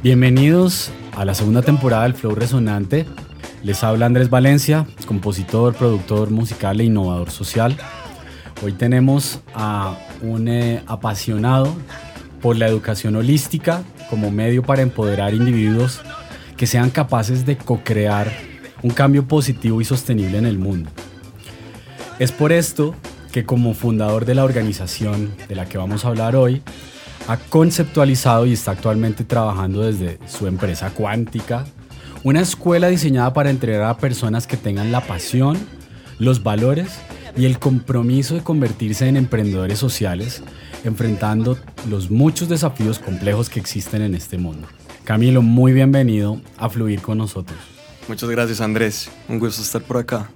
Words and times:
Bienvenidos 0.00 0.92
a 1.16 1.24
la 1.24 1.34
segunda 1.34 1.62
temporada 1.62 2.04
del 2.04 2.14
Flow 2.14 2.36
Resonante. 2.36 3.04
Les 3.64 3.82
habla 3.82 4.06
Andrés 4.06 4.30
Valencia, 4.30 4.86
compositor, 5.06 5.74
productor 5.74 6.30
musical 6.30 6.80
e 6.80 6.84
innovador 6.84 7.30
social. 7.30 7.76
Hoy 8.62 8.72
tenemos 8.72 9.40
a 9.54 9.98
un 10.22 10.46
eh, 10.46 10.84
apasionado 10.86 11.74
por 12.40 12.56
la 12.56 12.68
educación 12.68 13.16
holística 13.16 13.82
como 14.10 14.30
medio 14.30 14.62
para 14.62 14.82
empoderar 14.82 15.34
individuos 15.34 16.00
que 16.56 16.66
sean 16.66 16.90
capaces 16.90 17.46
de 17.46 17.56
co-crear 17.56 18.30
un 18.82 18.90
cambio 18.90 19.26
positivo 19.26 19.80
y 19.80 19.84
sostenible 19.84 20.38
en 20.38 20.46
el 20.46 20.58
mundo. 20.58 20.90
Es 22.18 22.32
por 22.32 22.52
esto 22.52 22.94
que 23.32 23.44
como 23.44 23.74
fundador 23.74 24.24
de 24.24 24.34
la 24.34 24.44
organización 24.44 25.32
de 25.48 25.54
la 25.54 25.68
que 25.68 25.78
vamos 25.78 26.04
a 26.04 26.08
hablar 26.08 26.34
hoy, 26.36 26.62
ha 27.28 27.36
conceptualizado 27.36 28.46
y 28.46 28.54
está 28.54 28.72
actualmente 28.72 29.22
trabajando 29.22 29.82
desde 29.82 30.18
su 30.26 30.46
empresa 30.46 30.90
cuántica, 30.90 31.66
una 32.24 32.40
escuela 32.40 32.88
diseñada 32.88 33.32
para 33.32 33.50
entrenar 33.50 33.90
a 33.90 33.98
personas 33.98 34.46
que 34.46 34.56
tengan 34.56 34.90
la 34.90 35.02
pasión, 35.02 35.58
los 36.18 36.42
valores 36.42 36.88
y 37.36 37.44
el 37.44 37.58
compromiso 37.58 38.34
de 38.34 38.42
convertirse 38.42 39.06
en 39.06 39.16
emprendedores 39.16 39.78
sociales, 39.78 40.42
enfrentando 40.84 41.58
los 41.88 42.10
muchos 42.10 42.48
desafíos 42.48 42.98
complejos 42.98 43.48
que 43.48 43.60
existen 43.60 44.02
en 44.02 44.14
este 44.14 44.38
mundo. 44.38 44.66
Camilo, 45.04 45.42
muy 45.42 45.72
bienvenido 45.72 46.40
a 46.56 46.68
Fluir 46.68 47.00
con 47.00 47.18
nosotros. 47.18 47.58
Muchas 48.08 48.28
gracias 48.30 48.60
Andrés, 48.60 49.10
un 49.28 49.38
gusto 49.38 49.62
estar 49.62 49.82
por 49.82 49.98
acá. 49.98 50.30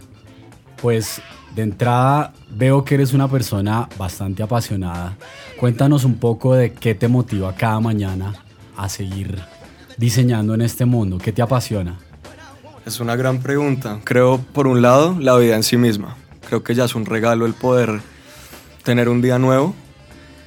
Pues 0.81 1.21
de 1.55 1.63
entrada 1.63 2.33
veo 2.51 2.85
que 2.85 2.95
eres 2.95 3.13
una 3.13 3.29
persona 3.29 3.89
bastante 3.99 4.43
apasionada. 4.43 5.17
Cuéntanos 5.59 6.05
un 6.05 6.15
poco 6.15 6.55
de 6.55 6.73
qué 6.73 6.95
te 6.95 7.09
motiva 7.09 7.55
cada 7.55 7.81
mañana 7.81 8.35
a 8.77 8.89
seguir 8.89 9.41
diseñando 9.99 10.55
en 10.55 10.63
este 10.63 10.85
mundo. 10.85 11.19
¿Qué 11.19 11.33
te 11.33 11.43
apasiona? 11.43 11.99
Es 12.85 12.99
una 13.01 13.15
gran 13.15 13.41
pregunta. 13.41 14.01
Creo, 14.05 14.39
por 14.53 14.67
un 14.67 14.83
lado, 14.83 15.17
la 15.21 15.37
vida 15.37 15.55
en 15.55 15.63
sí 15.63 15.77
misma. 15.77 16.17
Creo 16.49 16.65
que 16.65 16.75
ya 16.75 16.85
es 16.85 16.95
un 16.95 17.07
regalo 17.07 17.47
el 17.47 17.55
poder 17.55 18.01
tener 18.83 19.09
un 19.09 19.23
día 19.23 19.39
nuevo. 19.39 19.75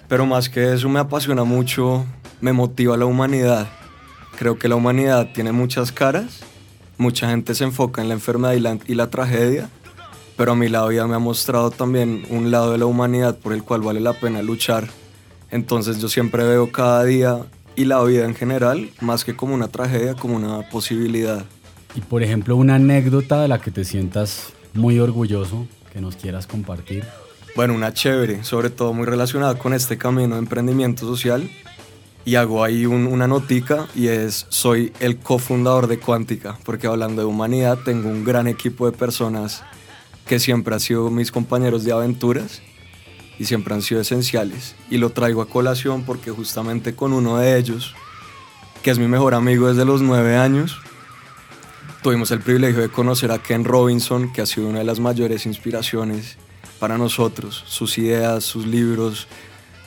Pero 0.08 0.26
más 0.26 0.50
que 0.50 0.74
eso 0.74 0.90
me 0.90 1.00
apasiona 1.00 1.44
mucho, 1.44 2.06
me 2.42 2.54
motiva 2.54 2.98
la 2.98 3.06
humanidad. 3.06 3.68
Creo 4.38 4.60
que 4.60 4.68
la 4.68 4.76
humanidad 4.76 5.30
tiene 5.34 5.52
muchas 5.52 5.92
caras. 5.92 6.42
Mucha 6.98 7.30
gente 7.30 7.56
se 7.56 7.64
enfoca 7.64 8.02
en 8.02 8.08
la 8.08 8.14
enfermedad 8.14 8.54
y 8.54 8.60
la, 8.60 8.78
y 8.88 8.96
la 8.96 9.10
tragedia 9.10 9.70
pero 10.38 10.52
a 10.52 10.56
mi 10.56 10.68
lado 10.68 10.92
ya 10.92 11.08
me 11.08 11.16
ha 11.16 11.20
mostrado 11.20 11.72
también 11.72 12.24
un 12.30 12.52
lado 12.52 12.72
de 12.72 12.78
la 12.78 12.86
humanidad 12.86 13.38
por 13.38 13.54
el 13.54 13.64
cual 13.64 13.82
vale 13.82 14.00
la 14.00 14.14
pena 14.14 14.42
luchar. 14.42 14.88
Entonces 15.52 16.00
yo 16.00 16.10
siempre 16.10 16.44
veo 16.44 16.72
cada 16.72 17.04
día 17.04 17.46
y 17.76 17.86
la 17.86 18.04
vida 18.04 18.26
en 18.26 18.36
general 18.36 18.90
más 19.02 19.24
que 19.24 19.36
como 19.36 19.54
una 19.54 19.70
tragedia, 19.70 20.16
como 20.16 20.36
una 20.36 20.70
posibilidad. 20.70 21.46
Y 21.96 22.02
por 22.02 22.24
ejemplo, 22.24 22.58
una 22.58 22.76
anécdota 22.76 23.42
de 23.42 23.48
la 23.48 23.60
que 23.60 23.72
te 23.72 23.86
sientas 23.86 24.52
muy 24.74 25.00
orgulloso 25.00 25.66
que 25.94 26.02
nos 26.02 26.18
quieras 26.18 26.48
compartir. 26.48 27.06
Bueno, 27.56 27.74
una 27.74 27.94
chévere, 27.94 28.44
sobre 28.44 28.70
todo 28.70 28.92
muy 28.92 29.06
relacionada 29.06 29.58
con 29.58 29.74
este 29.74 29.98
camino 29.98 30.36
de 30.36 30.40
emprendimiento 30.40 31.08
social. 31.08 31.50
Y 32.26 32.36
hago 32.36 32.66
ahí 32.66 32.86
una 32.86 33.28
notica 33.28 33.88
y 33.96 34.08
es, 34.08 34.46
soy 34.50 34.92
el 35.00 35.18
cofundador 35.20 35.88
de 35.88 35.98
Cuántica, 35.98 36.58
porque 36.66 36.88
hablando 36.88 37.22
de 37.22 37.28
humanidad 37.28 37.78
tengo 37.86 38.10
un 38.10 38.26
gran 38.26 38.48
equipo 38.48 38.92
de 38.92 38.98
personas 38.98 39.64
que 40.26 40.40
siempre 40.40 40.74
han 40.74 40.82
sido 40.82 41.10
mis 41.12 41.32
compañeros 41.32 41.86
de 41.86 41.94
aventuras 41.94 42.62
y 43.40 43.46
siempre 43.46 43.74
han 43.74 43.84
sido 43.84 44.02
esenciales. 44.02 44.76
Y 44.90 44.98
lo 44.98 45.12
traigo 45.12 45.42
a 45.42 45.48
colación 45.48 46.04
porque 46.04 46.32
justamente 46.32 46.94
con 46.94 47.14
uno 47.14 47.38
de 47.38 47.58
ellos, 47.58 47.96
que 48.84 48.92
es 48.92 49.00
mi 49.00 49.08
mejor 49.08 49.34
amigo 49.34 49.70
desde 49.70 49.86
los 49.86 50.02
nueve 50.02 50.36
años, 50.36 50.78
tuvimos 52.04 52.32
el 52.32 52.42
privilegio 52.42 52.82
de 52.82 52.90
conocer 52.90 53.32
a 53.32 53.38
Ken 53.38 53.64
Robinson, 53.64 54.34
que 54.34 54.42
ha 54.42 54.46
sido 54.46 54.68
una 54.68 54.80
de 54.80 54.86
las 54.86 55.00
mayores 55.00 55.46
inspiraciones 55.46 56.38
para 56.86 57.00
nosotros. 57.00 57.64
Sus 57.66 57.98
ideas, 57.98 58.44
sus 58.44 58.68
libros, 58.68 59.26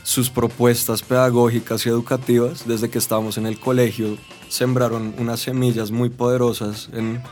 sus 0.02 0.30
propuestas 0.30 1.00
pedagógicas 1.00 1.86
y 1.86 1.88
educativas, 1.88 2.66
desde 2.66 2.90
que 2.90 2.98
estábamos 2.98 3.38
en 3.38 3.46
el 3.46 3.60
colegio, 3.60 4.18
sembraron 4.48 5.14
unas 5.16 5.38
semillas 5.38 5.92
muy 5.92 6.10
poderosas 6.10 6.88
en, 6.92 7.22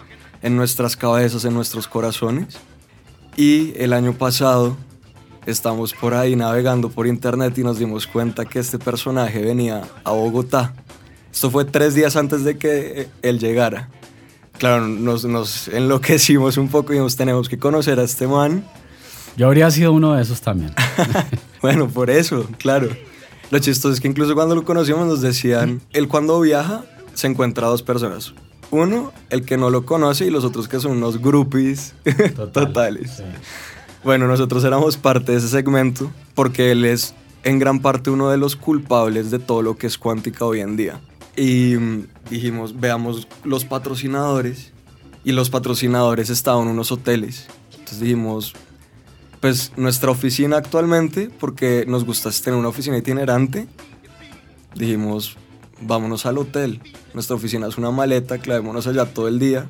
en 0.40 0.54
nuestras 0.54 0.96
cabezas, 0.96 1.44
en 1.44 1.54
nuestros 1.54 1.88
corazones. 1.88 2.58
Y 3.36 3.72
el 3.76 3.92
año 3.92 4.12
pasado 4.12 4.76
estamos 5.46 5.92
por 5.94 6.14
ahí 6.14 6.36
navegando 6.36 6.88
por 6.88 7.08
internet 7.08 7.58
y 7.58 7.64
nos 7.64 7.80
dimos 7.80 8.06
cuenta 8.06 8.44
que 8.44 8.60
este 8.60 8.78
personaje 8.78 9.40
venía 9.40 9.82
a 10.04 10.12
Bogotá. 10.12 10.74
Esto 11.32 11.50
fue 11.50 11.64
tres 11.64 11.96
días 11.96 12.14
antes 12.14 12.44
de 12.44 12.56
que 12.56 13.00
eh, 13.00 13.08
él 13.22 13.40
llegara. 13.40 13.88
Claro, 14.58 14.86
nos, 14.86 15.24
nos 15.24 15.66
enloquecimos 15.66 16.56
un 16.56 16.68
poco 16.68 16.94
y 16.94 16.98
nos 16.98 17.16
tenemos 17.16 17.48
que 17.48 17.58
conocer 17.58 17.98
a 17.98 18.04
este 18.04 18.28
man. 18.28 18.64
Yo 19.36 19.46
habría 19.46 19.70
sido 19.70 19.92
uno 19.92 20.14
de 20.14 20.22
esos 20.22 20.40
también. 20.40 20.72
bueno, 21.62 21.88
por 21.88 22.10
eso, 22.10 22.48
claro. 22.58 22.88
Lo 23.50 23.58
chistoso 23.58 23.92
es 23.92 24.00
que 24.00 24.08
incluso 24.08 24.34
cuando 24.34 24.54
lo 24.54 24.64
conocimos 24.64 25.06
nos 25.06 25.20
decían, 25.20 25.80
él 25.92 26.08
cuando 26.08 26.40
viaja 26.40 26.84
se 27.14 27.26
encuentra 27.26 27.66
a 27.66 27.70
dos 27.70 27.82
personas. 27.82 28.34
Uno, 28.70 29.12
el 29.30 29.44
que 29.44 29.56
no 29.56 29.70
lo 29.70 29.86
conoce 29.86 30.26
y 30.26 30.30
los 30.30 30.44
otros 30.44 30.68
que 30.68 30.80
son 30.80 30.92
unos 30.92 31.20
groupies 31.20 31.94
totales. 32.52 33.22
Bueno, 34.02 34.26
nosotros 34.26 34.64
éramos 34.64 34.96
parte 34.96 35.32
de 35.32 35.38
ese 35.38 35.48
segmento 35.48 36.10
porque 36.34 36.72
él 36.72 36.84
es 36.84 37.14
en 37.44 37.58
gran 37.58 37.80
parte 37.80 38.10
uno 38.10 38.30
de 38.30 38.38
los 38.38 38.56
culpables 38.56 39.30
de 39.30 39.38
todo 39.38 39.62
lo 39.62 39.76
que 39.76 39.86
es 39.86 39.98
cuántica 39.98 40.44
hoy 40.44 40.60
en 40.60 40.76
día. 40.76 41.00
Y 41.36 41.76
mm, 41.76 42.06
dijimos, 42.30 42.80
veamos 42.80 43.28
los 43.44 43.64
patrocinadores. 43.64 44.72
Y 45.22 45.32
los 45.32 45.50
patrocinadores 45.50 46.30
estaban 46.30 46.64
en 46.64 46.68
unos 46.70 46.90
hoteles. 46.92 47.46
Entonces 47.72 48.00
dijimos, 48.00 48.54
pues 49.46 49.70
nuestra 49.76 50.10
oficina 50.10 50.56
actualmente, 50.56 51.30
porque 51.38 51.84
nos 51.86 52.04
gusta 52.04 52.32
tener 52.32 52.58
una 52.58 52.66
oficina 52.66 52.98
itinerante, 52.98 53.68
dijimos, 54.74 55.36
vámonos 55.80 56.26
al 56.26 56.38
hotel. 56.38 56.80
Nuestra 57.14 57.36
oficina 57.36 57.68
es 57.68 57.78
una 57.78 57.92
maleta, 57.92 58.38
clavémonos 58.38 58.88
allá 58.88 59.04
todo 59.04 59.28
el 59.28 59.38
día, 59.38 59.68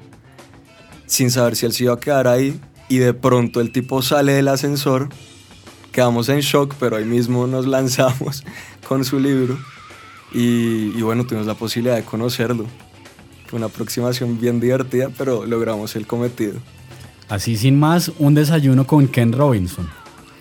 sin 1.05 1.31
saber 1.31 1.57
si 1.57 1.67
él 1.67 1.75
se 1.75 1.85
iba 1.85 1.93
a 1.93 2.01
quedar 2.01 2.27
ahí. 2.27 2.59
Y 2.89 2.97
de 2.97 3.13
pronto 3.13 3.61
el 3.61 3.71
tipo 3.71 4.01
sale 4.01 4.33
del 4.33 4.49
ascensor, 4.49 5.11
quedamos 5.93 6.31
en 6.31 6.41
shock, 6.41 6.75
pero 6.81 6.97
ahí 6.97 7.05
mismo 7.05 7.47
nos 7.47 7.67
lanzamos 7.67 8.45
con 8.89 9.05
su 9.05 9.21
libro. 9.21 9.59
Y, 10.33 10.97
y 10.97 11.03
bueno, 11.03 11.27
tuvimos 11.27 11.47
la 11.47 11.53
posibilidad 11.53 11.97
de 11.97 12.03
conocerlo. 12.03 12.65
Fue 13.47 13.59
una 13.59 13.67
aproximación 13.67 14.41
bien 14.41 14.59
divertida, 14.59 15.11
pero 15.19 15.45
logramos 15.45 15.97
el 15.97 16.07
cometido. 16.07 16.55
Así 17.29 17.57
sin 17.57 17.79
más, 17.79 18.13
un 18.19 18.35
desayuno 18.35 18.87
con 18.87 19.09
Ken 19.09 19.33
Robinson. 19.33 19.89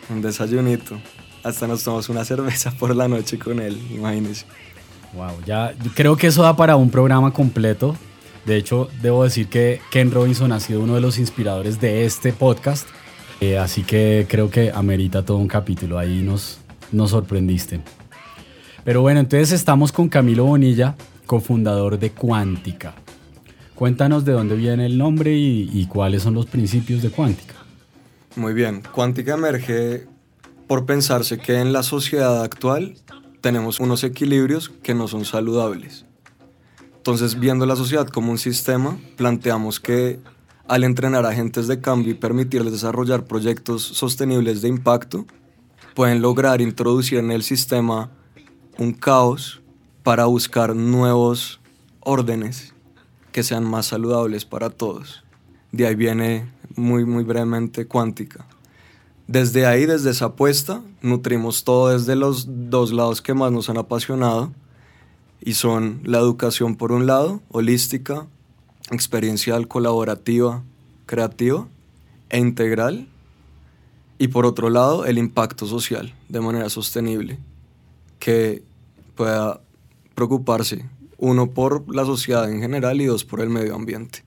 Un 0.10 0.22
desayunito. 0.22 0.98
Hasta 1.44 1.68
nos 1.68 1.84
tomamos 1.84 2.10
una 2.10 2.26
cerveza 2.26 2.72
por 2.72 2.96
la 2.96 3.08
noche 3.08 3.40
con 3.40 3.60
él, 3.60 3.80
imagínense. 3.92 4.46
Wow, 5.14 5.42
ya 5.46 5.74
creo 5.96 6.18
que 6.18 6.28
eso 6.28 6.44
da 6.44 6.56
para 6.56 6.76
un 6.76 6.90
programa 6.90 7.32
completo. 7.32 7.96
De 8.46 8.58
hecho, 8.58 8.90
debo 9.02 9.24
decir 9.24 9.48
que 9.48 9.82
Ken 9.92 10.12
Robinson 10.12 10.52
ha 10.52 10.60
sido 10.60 10.82
uno 10.82 10.96
de 10.96 11.02
los 11.02 11.18
inspiradores 11.18 11.80
de 11.80 12.06
este 12.06 12.34
podcast. 12.34 12.88
Eh, 13.42 13.58
así 13.58 13.84
que 13.84 14.28
creo 14.30 14.50
que 14.50 14.72
amerita 14.72 15.26
todo 15.26 15.38
un 15.38 15.48
capítulo. 15.48 15.98
Ahí 15.98 16.22
nos, 16.22 16.60
nos 16.92 17.12
sorprendiste. 17.12 17.82
Pero 18.84 19.02
bueno, 19.02 19.20
entonces 19.20 19.52
estamos 19.52 19.92
con 19.92 20.10
Camilo 20.10 20.46
Bonilla, 20.46 20.96
cofundador 21.26 21.98
de 21.98 22.12
Cuántica. 22.12 22.94
Cuéntanos 23.76 24.24
de 24.24 24.32
dónde 24.32 24.56
viene 24.56 24.86
el 24.86 24.98
nombre 24.98 25.36
y, 25.36 25.86
cuáles 25.88 26.24
son 26.24 26.34
los 26.34 26.46
principios 26.46 27.02
de 27.02 27.10
Cuántica. 27.10 27.56
Muy 28.38 28.54
bien, 28.54 28.82
Cuántica 28.94 29.34
emerge 29.34 30.08
por 30.66 30.86
pensarse 30.86 31.40
que 31.40 31.60
en 31.60 31.74
la 31.74 31.84
sociedad 31.84 32.42
actual 32.42 32.96
tenemos 33.42 33.82
unos 33.82 34.06
equilibrios 34.06 34.70
que 34.70 34.96
no 34.96 35.10
son 35.10 35.26
saludables. 35.26 36.06
Entonces, 36.96 37.38
viendo 37.38 37.66
la 37.66 37.76
sociedad 37.76 38.08
como 38.08 38.32
un 38.32 38.38
sistema, 38.38 38.98
planteamos 39.18 39.82
que 39.82 40.22
al 40.70 40.86
entrenar 40.86 41.26
agentes 41.26 41.68
de 41.68 41.82
cambio 41.82 42.14
y 42.14 42.16
permitirles 42.16 42.72
desarrollar 42.72 43.26
proyectos 43.26 43.84
sostenibles 43.84 44.62
de 44.62 44.70
impacto, 44.70 45.26
pueden 45.96 46.22
lograr 46.22 46.62
introducir 46.62 47.20
en 47.20 47.30
el 47.30 47.44
sistema 47.44 48.10
un 48.78 48.94
caos 48.94 49.62
para 50.02 50.26
buscar 50.28 50.78
nuevos 50.78 51.60
órdenes 52.00 52.75
que 53.36 53.44
sean 53.44 53.66
más 53.66 53.88
saludables 53.88 54.46
para 54.46 54.70
todos. 54.70 55.26
De 55.74 55.86
ahí 55.86 55.96
viene 55.96 56.50
muy, 56.78 57.04
muy 57.04 57.26
brevemente 57.26 57.86
cuántica. 57.86 58.46
Desde 59.28 59.66
ahí, 59.66 59.86
desde 59.86 60.12
esa 60.12 60.28
apuesta, 60.28 60.82
nutrimos 61.02 61.66
todo 61.66 61.90
desde 61.90 62.16
los 62.16 62.48
dos 62.48 62.94
lados 62.94 63.22
que 63.22 63.34
más 63.34 63.52
nos 63.52 63.70
han 63.70 63.78
apasionado 63.78 64.54
y 65.42 65.56
son 65.56 66.00
la 66.06 66.20
educación 66.20 66.78
por 66.78 66.94
un 66.94 67.08
lado, 67.08 67.42
holística, 67.50 68.26
experiencial, 68.90 69.68
colaborativa, 69.68 70.64
creativa 71.06 71.68
e 72.30 72.40
integral, 72.40 73.10
y 74.18 74.30
por 74.30 74.46
otro 74.46 74.70
lado 74.70 75.04
el 75.04 75.18
impacto 75.18 75.68
social 75.68 76.16
de 76.30 76.40
manera 76.40 76.70
sostenible, 76.70 77.38
que 78.18 78.64
pueda 79.14 79.60
preocuparse, 80.14 80.86
uno 81.18 81.52
por 81.52 81.94
la 81.94 82.06
sociedad 82.06 82.50
en 82.50 82.62
general 82.62 83.02
y 83.02 83.06
dos 83.06 83.26
por 83.26 83.42
el 83.42 83.50
medio 83.50 83.76
ambiente. 83.76 84.24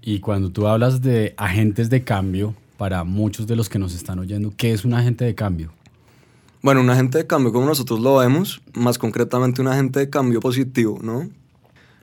Y 0.00 0.20
cuando 0.20 0.50
tú 0.50 0.66
hablas 0.66 1.00
de 1.00 1.34
agentes 1.36 1.88
de 1.88 2.02
cambio, 2.02 2.54
para 2.76 3.04
muchos 3.04 3.46
de 3.46 3.54
los 3.54 3.68
que 3.68 3.78
nos 3.78 3.94
están 3.94 4.18
oyendo, 4.18 4.52
¿qué 4.56 4.72
es 4.72 4.84
un 4.84 4.94
agente 4.94 5.24
de 5.24 5.34
cambio? 5.34 5.72
Bueno, 6.62 6.80
un 6.80 6.90
agente 6.90 7.18
de 7.18 7.26
cambio 7.26 7.52
como 7.52 7.66
nosotros 7.66 8.00
lo 8.00 8.16
vemos, 8.16 8.60
más 8.74 8.98
concretamente 8.98 9.60
un 9.60 9.68
agente 9.68 10.00
de 10.00 10.10
cambio 10.10 10.40
positivo, 10.40 10.98
¿no? 11.02 11.28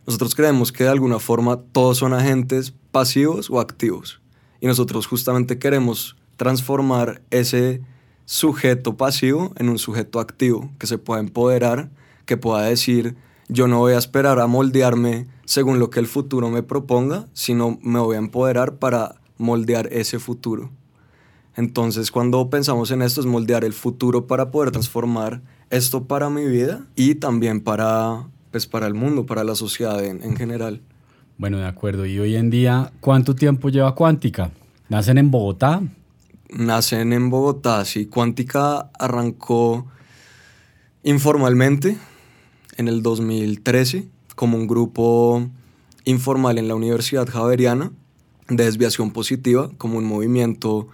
Nosotros 0.05 0.33
creemos 0.35 0.71
que 0.71 0.85
de 0.85 0.89
alguna 0.89 1.19
forma 1.19 1.59
todos 1.71 1.97
son 1.97 2.13
agentes 2.13 2.73
pasivos 2.91 3.49
o 3.49 3.59
activos. 3.59 4.21
Y 4.61 4.67
nosotros 4.67 5.05
justamente 5.05 5.59
queremos 5.59 6.15
transformar 6.37 7.21
ese 7.29 7.81
sujeto 8.25 8.95
pasivo 8.95 9.53
en 9.57 9.69
un 9.69 9.79
sujeto 9.79 10.19
activo, 10.19 10.71
que 10.79 10.87
se 10.87 10.97
pueda 10.97 11.19
empoderar, 11.19 11.89
que 12.25 12.37
pueda 12.37 12.63
decir, 12.63 13.15
yo 13.49 13.67
no 13.67 13.79
voy 13.79 13.93
a 13.93 13.97
esperar 13.97 14.39
a 14.39 14.47
moldearme 14.47 15.27
según 15.43 15.79
lo 15.79 15.89
que 15.89 15.99
el 15.99 16.05
futuro 16.05 16.49
me 16.49 16.63
proponga, 16.63 17.25
sino 17.33 17.79
me 17.81 17.99
voy 17.99 18.15
a 18.15 18.19
empoderar 18.19 18.75
para 18.75 19.15
moldear 19.37 19.87
ese 19.91 20.19
futuro. 20.19 20.69
Entonces, 21.55 22.11
cuando 22.11 22.49
pensamos 22.49 22.91
en 22.91 23.01
esto, 23.01 23.19
es 23.19 23.25
moldear 23.25 23.65
el 23.65 23.73
futuro 23.73 24.27
para 24.27 24.51
poder 24.51 24.71
transformar 24.71 25.41
esto 25.71 26.05
para 26.05 26.29
mi 26.29 26.45
vida 26.45 26.85
y 26.95 27.15
también 27.15 27.61
para, 27.61 28.27
pues, 28.51 28.67
para 28.67 28.85
el 28.85 28.93
mundo, 28.93 29.25
para 29.25 29.43
la 29.43 29.55
sociedad 29.55 30.03
en, 30.05 30.23
en 30.23 30.37
general. 30.37 30.81
Bueno, 31.37 31.57
de 31.57 31.65
acuerdo. 31.65 32.05
Y 32.05 32.19
hoy 32.19 32.35
en 32.35 32.51
día, 32.51 32.91
¿cuánto 32.99 33.33
tiempo 33.33 33.69
lleva 33.69 33.95
Cuántica? 33.95 34.51
¿Nacen 34.89 35.17
en 35.17 35.31
Bogotá? 35.31 35.81
Nacen 36.49 37.13
en 37.13 37.29
Bogotá, 37.31 37.83
sí. 37.83 38.05
Cuántica 38.05 38.91
arrancó 38.99 39.87
informalmente 41.03 41.97
en 42.79 42.87
el 42.87 43.03
2013 43.03 44.07
como 44.35 44.57
un 44.57 44.65
grupo 44.65 45.45
informal 46.05 46.57
en 46.57 46.69
la 46.69 46.75
Universidad 46.75 47.27
Javeriana 47.27 47.91
de 48.47 48.63
desviación 48.63 49.11
positiva, 49.11 49.69
como 49.77 49.97
un 49.97 50.05
movimiento 50.05 50.87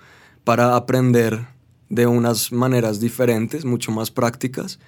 para 0.43 0.75
aprender 0.75 1.47
de 1.89 2.07
unas 2.07 2.51
maneras 2.51 2.99
diferentes, 2.99 3.65
mucho 3.65 3.91
más 3.91 4.09
prácticas, 4.09 4.79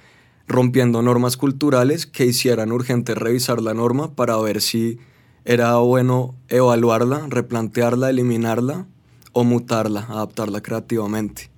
rompiendo 0.47 1.03
normas 1.03 1.37
culturales 1.37 2.07
que 2.07 2.25
hicieran 2.25 2.71
urgente 2.71 3.13
revisar 3.13 3.61
la 3.61 3.75
norma 3.75 4.15
para 4.15 4.35
ver 4.37 4.59
si 4.59 4.97
era 5.45 5.75
bueno 5.77 6.33
evaluarla, 6.49 7.27
replantearla, 7.29 8.09
eliminarla 8.09 8.87
o 9.33 9.43
mutarla, 9.43 10.07
adaptarla 10.09 10.61
creativamente. 10.61 11.51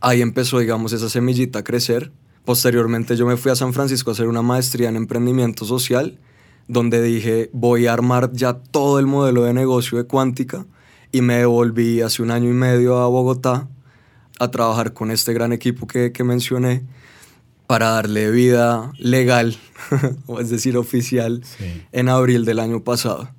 Ahí 0.00 0.20
empezó, 0.20 0.58
digamos, 0.58 0.92
esa 0.92 1.08
semillita 1.08 1.60
a 1.60 1.64
crecer 1.64 2.10
Posteriormente 2.50 3.14
yo 3.14 3.26
me 3.26 3.36
fui 3.36 3.52
a 3.52 3.54
San 3.54 3.72
Francisco 3.72 4.10
a 4.10 4.12
hacer 4.12 4.26
una 4.26 4.42
maestría 4.42 4.88
en 4.88 4.96
emprendimiento 4.96 5.64
social, 5.64 6.18
donde 6.66 7.00
dije 7.00 7.48
voy 7.52 7.86
a 7.86 7.92
armar 7.92 8.32
ya 8.32 8.54
todo 8.54 8.98
el 8.98 9.06
modelo 9.06 9.44
de 9.44 9.54
negocio 9.54 9.98
de 9.98 10.02
Cuántica 10.02 10.66
y 11.12 11.20
me 11.20 11.34
devolví 11.34 12.00
hace 12.00 12.24
un 12.24 12.32
año 12.32 12.50
y 12.50 12.52
medio 12.52 12.98
a 12.98 13.06
Bogotá 13.06 13.68
a 14.40 14.50
trabajar 14.50 14.94
con 14.94 15.12
este 15.12 15.32
gran 15.32 15.52
equipo 15.52 15.86
que, 15.86 16.10
que 16.10 16.24
mencioné 16.24 16.82
para 17.68 17.90
darle 17.90 18.32
vida 18.32 18.90
legal, 18.98 19.56
o 20.26 20.40
es 20.40 20.50
decir, 20.50 20.76
oficial, 20.76 21.44
en 21.92 22.08
abril 22.08 22.44
del 22.44 22.58
año 22.58 22.82
pasado. 22.82 23.30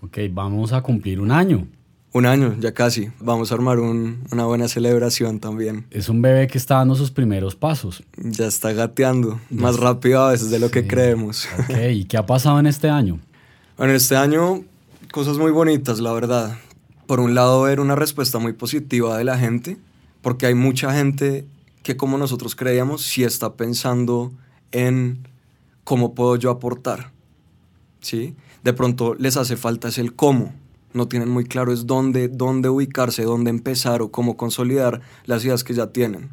Ok, 0.00 0.18
vamos 0.32 0.72
a 0.72 0.82
cumplir 0.82 1.20
un 1.20 1.30
año. 1.30 1.68
Un 2.14 2.26
año, 2.26 2.54
ya 2.60 2.74
casi. 2.74 3.10
Vamos 3.20 3.50
a 3.50 3.54
armar 3.54 3.78
una 3.78 4.44
buena 4.44 4.68
celebración 4.68 5.40
también. 5.40 5.86
Es 5.90 6.10
un 6.10 6.20
bebé 6.20 6.46
que 6.46 6.58
está 6.58 6.76
dando 6.76 6.94
sus 6.94 7.10
primeros 7.10 7.56
pasos. 7.56 8.02
Ya 8.18 8.46
está 8.46 8.72
gateando, 8.74 9.40
más 9.48 9.78
rápido 9.78 10.22
a 10.22 10.32
veces 10.32 10.50
de 10.50 10.58
lo 10.58 10.70
que 10.70 10.86
creemos. 10.86 11.48
Ok, 11.58 11.76
¿y 11.90 12.04
qué 12.04 12.18
ha 12.18 12.26
pasado 12.26 12.60
en 12.60 12.66
este 12.66 12.90
año? 12.90 13.18
Bueno, 13.78 13.92
en 13.92 13.96
este 13.96 14.16
año 14.16 14.62
cosas 15.10 15.38
muy 15.38 15.52
bonitas, 15.52 16.00
la 16.00 16.12
verdad. 16.12 16.58
Por 17.06 17.18
un 17.18 17.34
lado, 17.34 17.62
ver 17.62 17.80
una 17.80 17.94
respuesta 17.94 18.38
muy 18.38 18.52
positiva 18.52 19.16
de 19.16 19.24
la 19.24 19.38
gente, 19.38 19.78
porque 20.20 20.44
hay 20.44 20.54
mucha 20.54 20.92
gente 20.92 21.46
que 21.82 21.96
como 21.96 22.18
nosotros 22.18 22.54
creíamos, 22.54 23.00
sí 23.02 23.24
está 23.24 23.54
pensando 23.54 24.32
en 24.70 25.26
cómo 25.82 26.14
puedo 26.14 26.36
yo 26.36 26.50
aportar. 26.50 27.10
¿Sí? 28.02 28.36
De 28.64 28.74
pronto 28.74 29.14
les 29.14 29.38
hace 29.38 29.56
falta 29.56 29.88
es 29.88 29.96
el 29.96 30.14
cómo 30.14 30.52
no 30.94 31.08
tienen 31.08 31.28
muy 31.28 31.44
claro 31.44 31.72
es 31.72 31.86
dónde, 31.86 32.28
dónde 32.28 32.68
ubicarse, 32.68 33.22
dónde 33.24 33.50
empezar 33.50 34.02
o 34.02 34.10
cómo 34.10 34.36
consolidar 34.36 35.00
las 35.24 35.44
ideas 35.44 35.64
que 35.64 35.74
ya 35.74 35.88
tienen. 35.88 36.30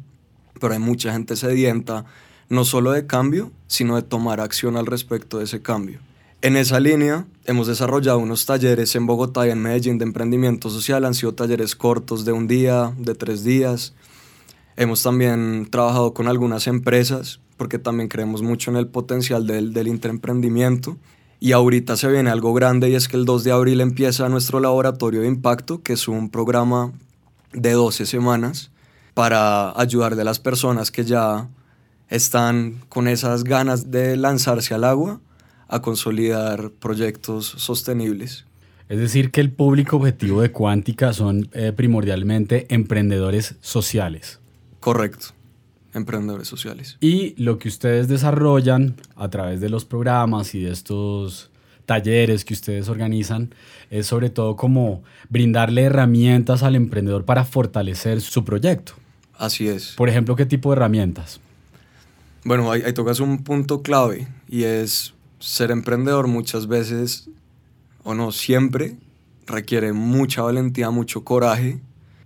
Pero 0.60 0.72
hay 0.72 0.78
mucha 0.78 1.12
gente 1.12 1.36
sedienta, 1.36 2.04
no 2.48 2.64
solo 2.64 2.92
de 2.92 3.06
cambio, 3.06 3.50
sino 3.66 3.96
de 3.96 4.02
tomar 4.02 4.40
acción 4.40 4.76
al 4.76 4.86
respecto 4.86 5.38
de 5.38 5.44
ese 5.44 5.62
cambio. 5.62 6.00
En 6.42 6.56
esa 6.56 6.80
línea, 6.80 7.26
hemos 7.44 7.66
desarrollado 7.66 8.18
unos 8.18 8.46
talleres 8.46 8.96
en 8.96 9.06
Bogotá 9.06 9.46
y 9.46 9.50
en 9.50 9.60
Medellín 9.60 9.98
de 9.98 10.06
emprendimiento 10.06 10.70
social. 10.70 11.04
Han 11.04 11.12
sido 11.12 11.34
talleres 11.34 11.76
cortos 11.76 12.24
de 12.24 12.32
un 12.32 12.46
día, 12.46 12.94
de 12.96 13.14
tres 13.14 13.44
días. 13.44 13.92
Hemos 14.76 15.02
también 15.02 15.68
trabajado 15.70 16.14
con 16.14 16.28
algunas 16.28 16.66
empresas, 16.66 17.40
porque 17.58 17.78
también 17.78 18.08
creemos 18.08 18.40
mucho 18.40 18.70
en 18.70 18.78
el 18.78 18.88
potencial 18.88 19.46
del, 19.46 19.74
del 19.74 19.88
interemprendimiento. 19.88 20.96
Y 21.42 21.52
ahorita 21.52 21.96
se 21.96 22.06
viene 22.08 22.28
algo 22.28 22.52
grande 22.52 22.90
y 22.90 22.94
es 22.94 23.08
que 23.08 23.16
el 23.16 23.24
2 23.24 23.44
de 23.44 23.52
abril 23.52 23.80
empieza 23.80 24.28
nuestro 24.28 24.60
laboratorio 24.60 25.22
de 25.22 25.26
impacto, 25.26 25.82
que 25.82 25.94
es 25.94 26.06
un 26.06 26.28
programa 26.28 26.92
de 27.54 27.72
12 27.72 28.04
semanas 28.04 28.70
para 29.14 29.72
ayudar 29.80 30.12
a 30.12 30.24
las 30.24 30.38
personas 30.38 30.90
que 30.90 31.04
ya 31.04 31.48
están 32.10 32.82
con 32.90 33.08
esas 33.08 33.44
ganas 33.44 33.90
de 33.90 34.18
lanzarse 34.18 34.74
al 34.74 34.84
agua 34.84 35.20
a 35.66 35.80
consolidar 35.80 36.72
proyectos 36.72 37.46
sostenibles. 37.46 38.44
Es 38.90 38.98
decir, 38.98 39.30
que 39.30 39.40
el 39.40 39.50
público 39.50 39.96
objetivo 39.96 40.42
de 40.42 40.52
Cuántica 40.52 41.14
son 41.14 41.48
eh, 41.52 41.72
primordialmente 41.74 42.66
emprendedores 42.68 43.54
sociales. 43.62 44.40
Correcto 44.78 45.39
emprendedores 45.94 46.48
sociales. 46.48 46.96
Y 47.00 47.34
lo 47.42 47.58
que 47.58 47.68
ustedes 47.68 48.08
desarrollan 48.08 48.96
a 49.16 49.28
través 49.28 49.60
de 49.60 49.68
los 49.68 49.84
programas 49.84 50.54
y 50.54 50.60
de 50.60 50.72
estos 50.72 51.50
talleres 51.86 52.44
que 52.44 52.54
ustedes 52.54 52.88
organizan 52.88 53.52
es 53.90 54.06
sobre 54.06 54.30
todo 54.30 54.54
como 54.54 55.02
brindarle 55.28 55.82
herramientas 55.82 56.62
al 56.62 56.76
emprendedor 56.76 57.24
para 57.24 57.44
fortalecer 57.44 58.20
su 58.20 58.44
proyecto. 58.44 58.92
Así 59.36 59.66
es. 59.68 59.94
Por 59.96 60.08
ejemplo, 60.08 60.36
¿qué 60.36 60.46
tipo 60.46 60.70
de 60.70 60.76
herramientas? 60.76 61.40
Bueno, 62.44 62.70
ahí, 62.70 62.82
ahí 62.82 62.92
tocas 62.92 63.20
un 63.20 63.42
punto 63.42 63.82
clave 63.82 64.28
y 64.48 64.64
es 64.64 65.14
ser 65.40 65.70
emprendedor 65.70 66.28
muchas 66.28 66.68
veces, 66.68 67.28
o 68.04 68.14
no 68.14 68.30
siempre, 68.32 68.96
requiere 69.46 69.92
mucha 69.92 70.42
valentía, 70.42 70.90
mucho 70.90 71.24
coraje 71.24 71.80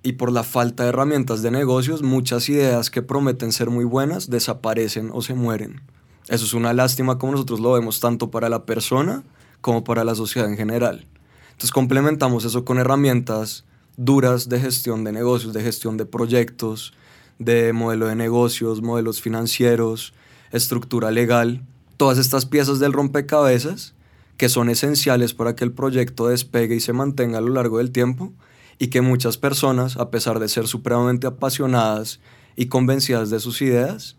y 0.04 0.12
por 0.12 0.30
la 0.30 0.44
falta 0.44 0.82
de 0.82 0.90
herramientas 0.90 1.42
de 1.42 1.50
negocios, 1.50 2.02
muchas 2.02 2.50
ideas 2.50 2.90
que 2.90 3.00
prometen 3.00 3.52
ser 3.52 3.70
muy 3.70 3.86
buenas 3.86 4.28
desaparecen 4.28 5.10
o 5.12 5.22
se 5.22 5.34
mueren. 5.34 5.80
Eso 6.28 6.44
es 6.44 6.52
una 6.52 6.74
lástima 6.74 7.18
como 7.18 7.32
nosotros 7.32 7.58
lo 7.58 7.72
vemos 7.72 8.00
tanto 8.00 8.30
para 8.30 8.50
la 8.50 8.66
persona 8.66 9.24
como 9.62 9.82
para 9.82 10.04
la 10.04 10.14
sociedad 10.14 10.48
en 10.48 10.58
general. 10.58 11.06
Entonces 11.46 11.72
complementamos 11.72 12.44
eso 12.44 12.66
con 12.66 12.78
herramientas 12.78 13.64
duras 13.96 14.50
de 14.50 14.60
gestión 14.60 15.04
de 15.04 15.12
negocios, 15.12 15.54
de 15.54 15.62
gestión 15.62 15.96
de 15.96 16.04
proyectos, 16.04 16.92
de 17.38 17.72
modelo 17.72 18.06
de 18.06 18.14
negocios, 18.14 18.82
modelos 18.82 19.22
financieros, 19.22 20.12
estructura 20.52 21.10
legal, 21.12 21.62
todas 21.96 22.18
estas 22.18 22.44
piezas 22.44 22.78
del 22.78 22.92
rompecabezas 22.92 23.94
que 24.36 24.50
son 24.50 24.68
esenciales 24.68 25.32
para 25.32 25.56
que 25.56 25.64
el 25.64 25.72
proyecto 25.72 26.28
despegue 26.28 26.74
y 26.74 26.80
se 26.80 26.92
mantenga 26.92 27.38
a 27.38 27.40
lo 27.40 27.54
largo 27.54 27.78
del 27.78 27.90
tiempo 27.90 28.34
y 28.78 28.88
que 28.88 29.00
muchas 29.00 29.38
personas, 29.38 29.96
a 29.96 30.10
pesar 30.10 30.38
de 30.38 30.48
ser 30.48 30.66
supremamente 30.66 31.26
apasionadas 31.26 32.20
y 32.56 32.66
convencidas 32.66 33.30
de 33.30 33.40
sus 33.40 33.62
ideas, 33.62 34.16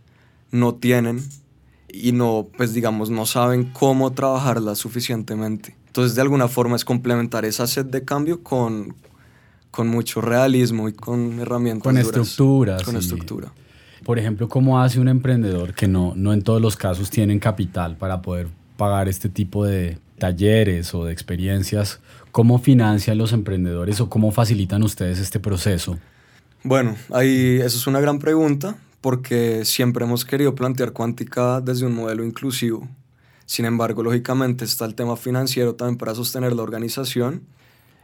no 0.52 0.76
tienen 0.76 1.22
y 1.90 2.12
no, 2.12 2.48
pues 2.58 2.74
digamos, 2.74 3.10
no 3.10 3.26
saben 3.26 3.72
cómo 3.72 4.12
trabajarlas 4.14 4.78
suficientemente. 4.78 5.76
Entonces, 5.88 6.16
de 6.16 6.22
alguna 6.22 6.48
forma 6.48 6.76
es 6.76 6.84
complementar 6.84 7.46
esa 7.46 7.68
sed 7.68 7.86
de 7.86 8.04
cambio 8.04 8.44
con, 8.44 8.96
con 9.72 9.88
mucho 9.88 10.20
realismo 10.22 10.90
y 10.90 10.94
con 10.94 11.40
herramientas. 11.40 11.84
Con 11.84 11.98
estructuras. 11.98 12.84
Con 12.84 12.98
estructura. 12.98 13.54
Por 14.04 14.20
ejemplo, 14.20 14.50
¿cómo 14.50 14.82
hace 14.82 15.00
un 15.00 15.08
emprendedor 15.08 15.74
que 15.74 15.88
no, 15.88 16.14
no 16.16 16.34
en 16.34 16.44
todos 16.44 16.62
los 16.62 16.76
casos 16.76 17.10
tienen 17.10 17.40
capital 17.40 17.96
para 17.98 18.22
poder 18.22 18.50
pagar 18.78 19.08
este 19.08 19.30
tipo 19.30 19.66
de 19.66 19.98
talleres 20.18 20.94
o 20.94 21.06
de 21.06 21.14
experiencias 21.14 22.00
¿Cómo 22.36 22.60
financian 22.60 23.18
los 23.18 23.32
emprendedores 23.32 24.02
o 24.02 24.10
cómo 24.10 24.30
facilitan 24.30 24.84
ustedes 24.84 25.20
este 25.20 25.40
proceso? 25.40 25.98
Bueno, 26.64 26.98
ahí 27.14 27.62
eso 27.64 27.78
es 27.78 27.88
una 27.88 28.02
gran 28.02 28.20
pregunta 28.20 28.76
porque 29.00 29.64
siempre 29.64 30.04
hemos 30.04 30.26
querido 30.26 30.54
plantear 30.54 30.92
cuántica 30.92 31.62
desde 31.62 31.86
un 31.86 31.96
modelo 31.96 32.26
inclusivo. 32.26 32.90
Sin 33.46 33.64
embargo, 33.64 34.04
lógicamente 34.04 34.66
está 34.66 34.84
el 34.84 34.96
tema 34.96 35.16
financiero 35.16 35.76
también 35.76 35.98
para 35.98 36.14
sostener 36.14 36.52
la 36.52 36.64
organización 36.64 37.44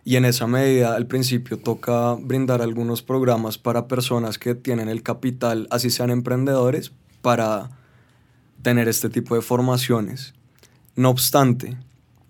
y 0.06 0.16
en 0.16 0.24
esa 0.24 0.48
medida 0.48 0.96
al 0.96 1.08
principio 1.08 1.60
toca 1.60 2.14
brindar 2.14 2.62
algunos 2.62 3.02
programas 3.02 3.58
para 3.58 3.90
personas 3.90 4.38
que 4.38 4.56
tienen 4.56 4.88
el 4.88 5.04
capital, 5.04 5.68
así 5.72 5.90
sean 5.90 6.10
emprendedores, 6.10 6.94
para 7.22 7.70
tener 8.62 8.88
este 8.88 9.10
tipo 9.10 9.36
de 9.36 9.42
formaciones. 9.42 10.34
No 10.96 11.10
obstante, 11.10 11.76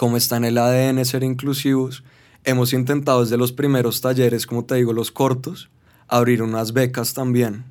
como 0.02 0.18
está 0.18 0.38
en 0.38 0.46
el 0.46 0.58
ADN 0.58 1.06
ser 1.06 1.22
inclusivos, 1.22 2.04
hemos 2.44 2.74
intentado 2.74 3.22
desde 3.22 3.38
los 3.38 3.52
primeros 3.52 4.02
talleres, 4.02 4.48
como 4.48 4.66
te 4.66 4.74
digo, 4.74 4.94
los 4.94 5.12
cortos, 5.12 5.70
abrir 6.08 6.42
unas 6.42 6.74
becas 6.74 7.14
también. 7.14 7.66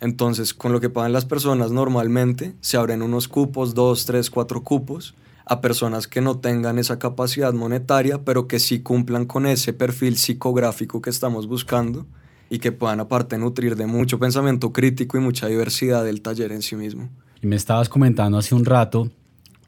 Entonces, 0.00 0.54
con 0.54 0.72
lo 0.72 0.80
que 0.80 0.88
pagan 0.88 1.12
las 1.12 1.26
personas 1.26 1.72
normalmente, 1.72 2.54
se 2.62 2.78
abren 2.78 3.02
unos 3.02 3.28
cupos, 3.28 3.74
dos, 3.74 4.06
tres, 4.06 4.30
cuatro 4.30 4.62
cupos, 4.62 5.14
a 5.44 5.60
personas 5.60 6.08
que 6.08 6.22
no 6.22 6.38
tengan 6.38 6.78
esa 6.78 6.98
capacidad 6.98 7.52
monetaria, 7.52 8.24
pero 8.24 8.48
que 8.48 8.60
sí 8.60 8.80
cumplan 8.80 9.26
con 9.26 9.44
ese 9.44 9.74
perfil 9.74 10.16
psicográfico 10.16 11.02
que 11.02 11.10
estamos 11.10 11.46
buscando 11.46 12.06
y 12.48 12.60
que 12.60 12.72
puedan 12.72 13.00
aparte 13.00 13.36
nutrir 13.36 13.76
de 13.76 13.84
mucho 13.84 14.18
pensamiento 14.18 14.72
crítico 14.72 15.18
y 15.18 15.20
mucha 15.20 15.48
diversidad 15.48 16.02
del 16.02 16.22
taller 16.22 16.50
en 16.52 16.62
sí 16.62 16.76
mismo. 16.76 17.10
Y 17.42 17.46
me 17.46 17.56
estabas 17.56 17.90
comentando 17.90 18.38
hace 18.38 18.54
un 18.54 18.64
rato, 18.64 19.10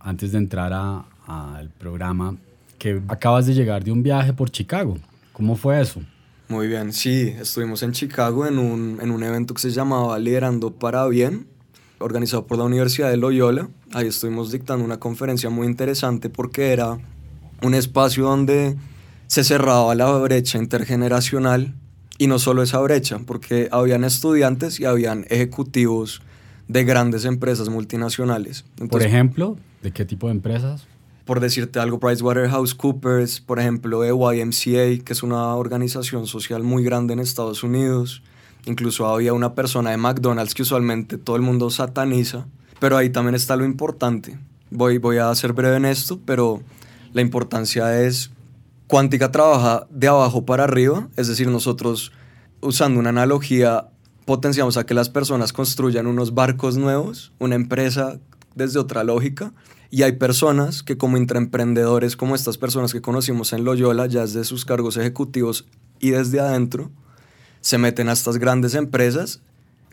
antes 0.00 0.32
de 0.32 0.38
entrar 0.38 0.72
al 1.26 1.70
programa, 1.70 2.36
que 2.78 3.02
acabas 3.08 3.46
de 3.46 3.54
llegar 3.54 3.84
de 3.84 3.92
un 3.92 4.02
viaje 4.02 4.32
por 4.32 4.50
Chicago. 4.50 4.98
¿Cómo 5.32 5.56
fue 5.56 5.80
eso? 5.80 6.00
Muy 6.48 6.68
bien, 6.68 6.92
sí, 6.92 7.34
estuvimos 7.40 7.82
en 7.82 7.92
Chicago 7.92 8.46
en 8.46 8.58
un, 8.58 8.98
en 9.02 9.10
un 9.10 9.22
evento 9.22 9.52
que 9.52 9.60
se 9.60 9.70
llamaba 9.70 10.18
Liderando 10.18 10.72
para 10.72 11.06
Bien, 11.08 11.46
organizado 11.98 12.46
por 12.46 12.58
la 12.58 12.64
Universidad 12.64 13.10
de 13.10 13.16
Loyola. 13.16 13.68
Ahí 13.92 14.06
estuvimos 14.06 14.52
dictando 14.52 14.84
una 14.84 14.98
conferencia 14.98 15.50
muy 15.50 15.66
interesante 15.66 16.30
porque 16.30 16.72
era 16.72 16.98
un 17.62 17.74
espacio 17.74 18.24
donde 18.24 18.76
se 19.26 19.42
cerraba 19.42 19.94
la 19.94 20.10
brecha 20.18 20.58
intergeneracional 20.58 21.74
y 22.18 22.28
no 22.28 22.38
solo 22.38 22.62
esa 22.62 22.78
brecha, 22.78 23.18
porque 23.26 23.68
habían 23.72 24.04
estudiantes 24.04 24.80
y 24.80 24.84
habían 24.84 25.26
ejecutivos 25.28 26.22
de 26.68 26.84
grandes 26.84 27.24
empresas 27.24 27.68
multinacionales. 27.68 28.64
por 28.88 29.02
ejemplo, 29.02 29.56
¿de 29.82 29.92
qué 29.92 30.04
tipo 30.04 30.28
de 30.28 30.32
empresas? 30.32 30.86
Por 31.26 31.40
decirte 31.40 31.78
algo, 31.78 32.00
PricewaterhouseCoopers, 32.00 33.42
por 33.42 33.60
ejemplo, 33.60 34.02
YMCA, 34.04 35.04
que 35.04 35.12
es 35.12 35.22
una 35.22 35.54
organización 35.56 36.26
social 36.26 36.62
muy 36.62 36.82
grande 36.82 37.12
en 37.12 37.18
Estados 37.18 37.62
Unidos. 37.62 38.22
Incluso 38.64 39.06
había 39.06 39.34
una 39.34 39.54
persona 39.54 39.90
de 39.90 39.98
McDonald's 39.98 40.54
que 40.54 40.62
usualmente 40.62 41.18
todo 41.18 41.36
el 41.36 41.42
mundo 41.42 41.68
sataniza. 41.68 42.46
Pero 42.80 42.96
ahí 42.96 43.10
también 43.10 43.34
está 43.34 43.56
lo 43.56 43.66
importante. 43.66 44.38
Voy, 44.70 44.96
voy 44.96 45.18
a 45.18 45.34
ser 45.34 45.52
breve 45.52 45.76
en 45.76 45.84
esto, 45.84 46.18
pero 46.24 46.62
la 47.12 47.20
importancia 47.20 48.00
es 48.00 48.30
Cuántica 48.86 49.32
trabaja 49.32 49.84
de 49.90 50.06
abajo 50.06 50.46
para 50.46 50.62
arriba, 50.62 51.08
es 51.16 51.26
decir, 51.26 51.48
nosotros 51.48 52.12
usando 52.60 53.00
una 53.00 53.08
analogía 53.08 53.88
potenciamos 54.24 54.76
a 54.76 54.86
que 54.86 54.94
las 54.94 55.08
personas 55.08 55.52
construyan 55.52 56.06
unos 56.06 56.34
barcos 56.34 56.76
nuevos, 56.76 57.32
una 57.40 57.56
empresa 57.56 58.20
desde 58.56 58.80
otra 58.80 59.04
lógica, 59.04 59.52
y 59.90 60.02
hay 60.02 60.12
personas 60.12 60.82
que 60.82 60.98
como 60.98 61.16
intraemprendedores, 61.16 62.16
como 62.16 62.34
estas 62.34 62.58
personas 62.58 62.92
que 62.92 63.00
conocimos 63.00 63.52
en 63.52 63.64
Loyola, 63.64 64.06
ya 64.06 64.22
desde 64.22 64.42
sus 64.42 64.64
cargos 64.64 64.96
ejecutivos 64.96 65.66
y 66.00 66.10
desde 66.10 66.40
adentro, 66.40 66.90
se 67.60 67.78
meten 67.78 68.08
a 68.08 68.12
estas 68.12 68.38
grandes 68.38 68.74
empresas 68.74 69.40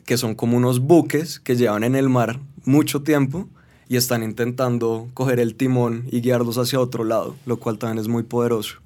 que 0.04 0.16
son 0.16 0.34
como 0.34 0.56
unos 0.56 0.80
buques 0.80 1.38
que 1.38 1.56
llevan 1.56 1.84
en 1.84 1.94
el 1.94 2.08
mar 2.08 2.40
mucho 2.64 3.02
tiempo 3.02 3.48
y 3.88 3.96
están 3.96 4.22
intentando 4.22 5.08
coger 5.14 5.40
el 5.40 5.54
timón 5.54 6.04
y 6.10 6.20
guiarlos 6.20 6.58
hacia 6.58 6.80
otro 6.80 7.04
lado, 7.04 7.36
lo 7.46 7.58
cual 7.58 7.78
también 7.78 7.98
es 7.98 8.08
muy 8.08 8.22
poderoso. 8.22 8.76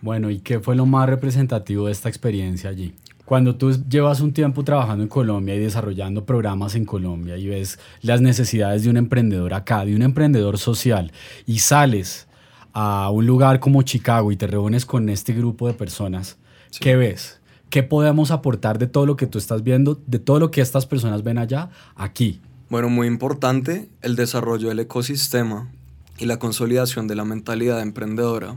Bueno, 0.00 0.30
¿y 0.30 0.40
qué 0.40 0.60
fue 0.60 0.76
lo 0.76 0.86
más 0.86 1.08
representativo 1.08 1.86
de 1.86 1.92
esta 1.92 2.08
experiencia 2.08 2.70
allí? 2.70 2.94
Cuando 3.24 3.56
tú 3.56 3.72
llevas 3.88 4.20
un 4.20 4.32
tiempo 4.32 4.64
trabajando 4.64 5.02
en 5.02 5.08
Colombia 5.08 5.54
y 5.54 5.58
desarrollando 5.58 6.26
programas 6.26 6.74
en 6.74 6.84
Colombia 6.84 7.38
y 7.38 7.46
ves 7.46 7.78
las 8.02 8.20
necesidades 8.20 8.84
de 8.84 8.90
un 8.90 8.98
emprendedor 8.98 9.54
acá, 9.54 9.84
de 9.84 9.96
un 9.96 10.02
emprendedor 10.02 10.58
social, 10.58 11.10
y 11.46 11.60
sales 11.60 12.28
a 12.74 13.08
un 13.10 13.24
lugar 13.24 13.60
como 13.60 13.82
Chicago 13.82 14.30
y 14.30 14.36
te 14.36 14.46
reúnes 14.46 14.84
con 14.84 15.08
este 15.08 15.32
grupo 15.32 15.66
de 15.66 15.74
personas, 15.74 16.36
¿qué 16.80 16.96
ves? 16.96 17.40
¿Qué 17.70 17.82
podemos 17.82 18.30
aportar 18.30 18.78
de 18.78 18.88
todo 18.88 19.06
lo 19.06 19.16
que 19.16 19.26
tú 19.26 19.38
estás 19.38 19.62
viendo, 19.62 20.00
de 20.06 20.18
todo 20.18 20.38
lo 20.38 20.50
que 20.50 20.60
estas 20.60 20.84
personas 20.84 21.22
ven 21.22 21.38
allá, 21.38 21.70
aquí? 21.96 22.40
Bueno, 22.68 22.88
muy 22.88 23.06
importante 23.06 23.88
el 24.02 24.16
desarrollo 24.16 24.68
del 24.68 24.80
ecosistema 24.80 25.70
y 26.18 26.26
la 26.26 26.38
consolidación 26.38 27.08
de 27.08 27.14
la 27.14 27.24
mentalidad 27.24 27.80
emprendedora. 27.80 28.56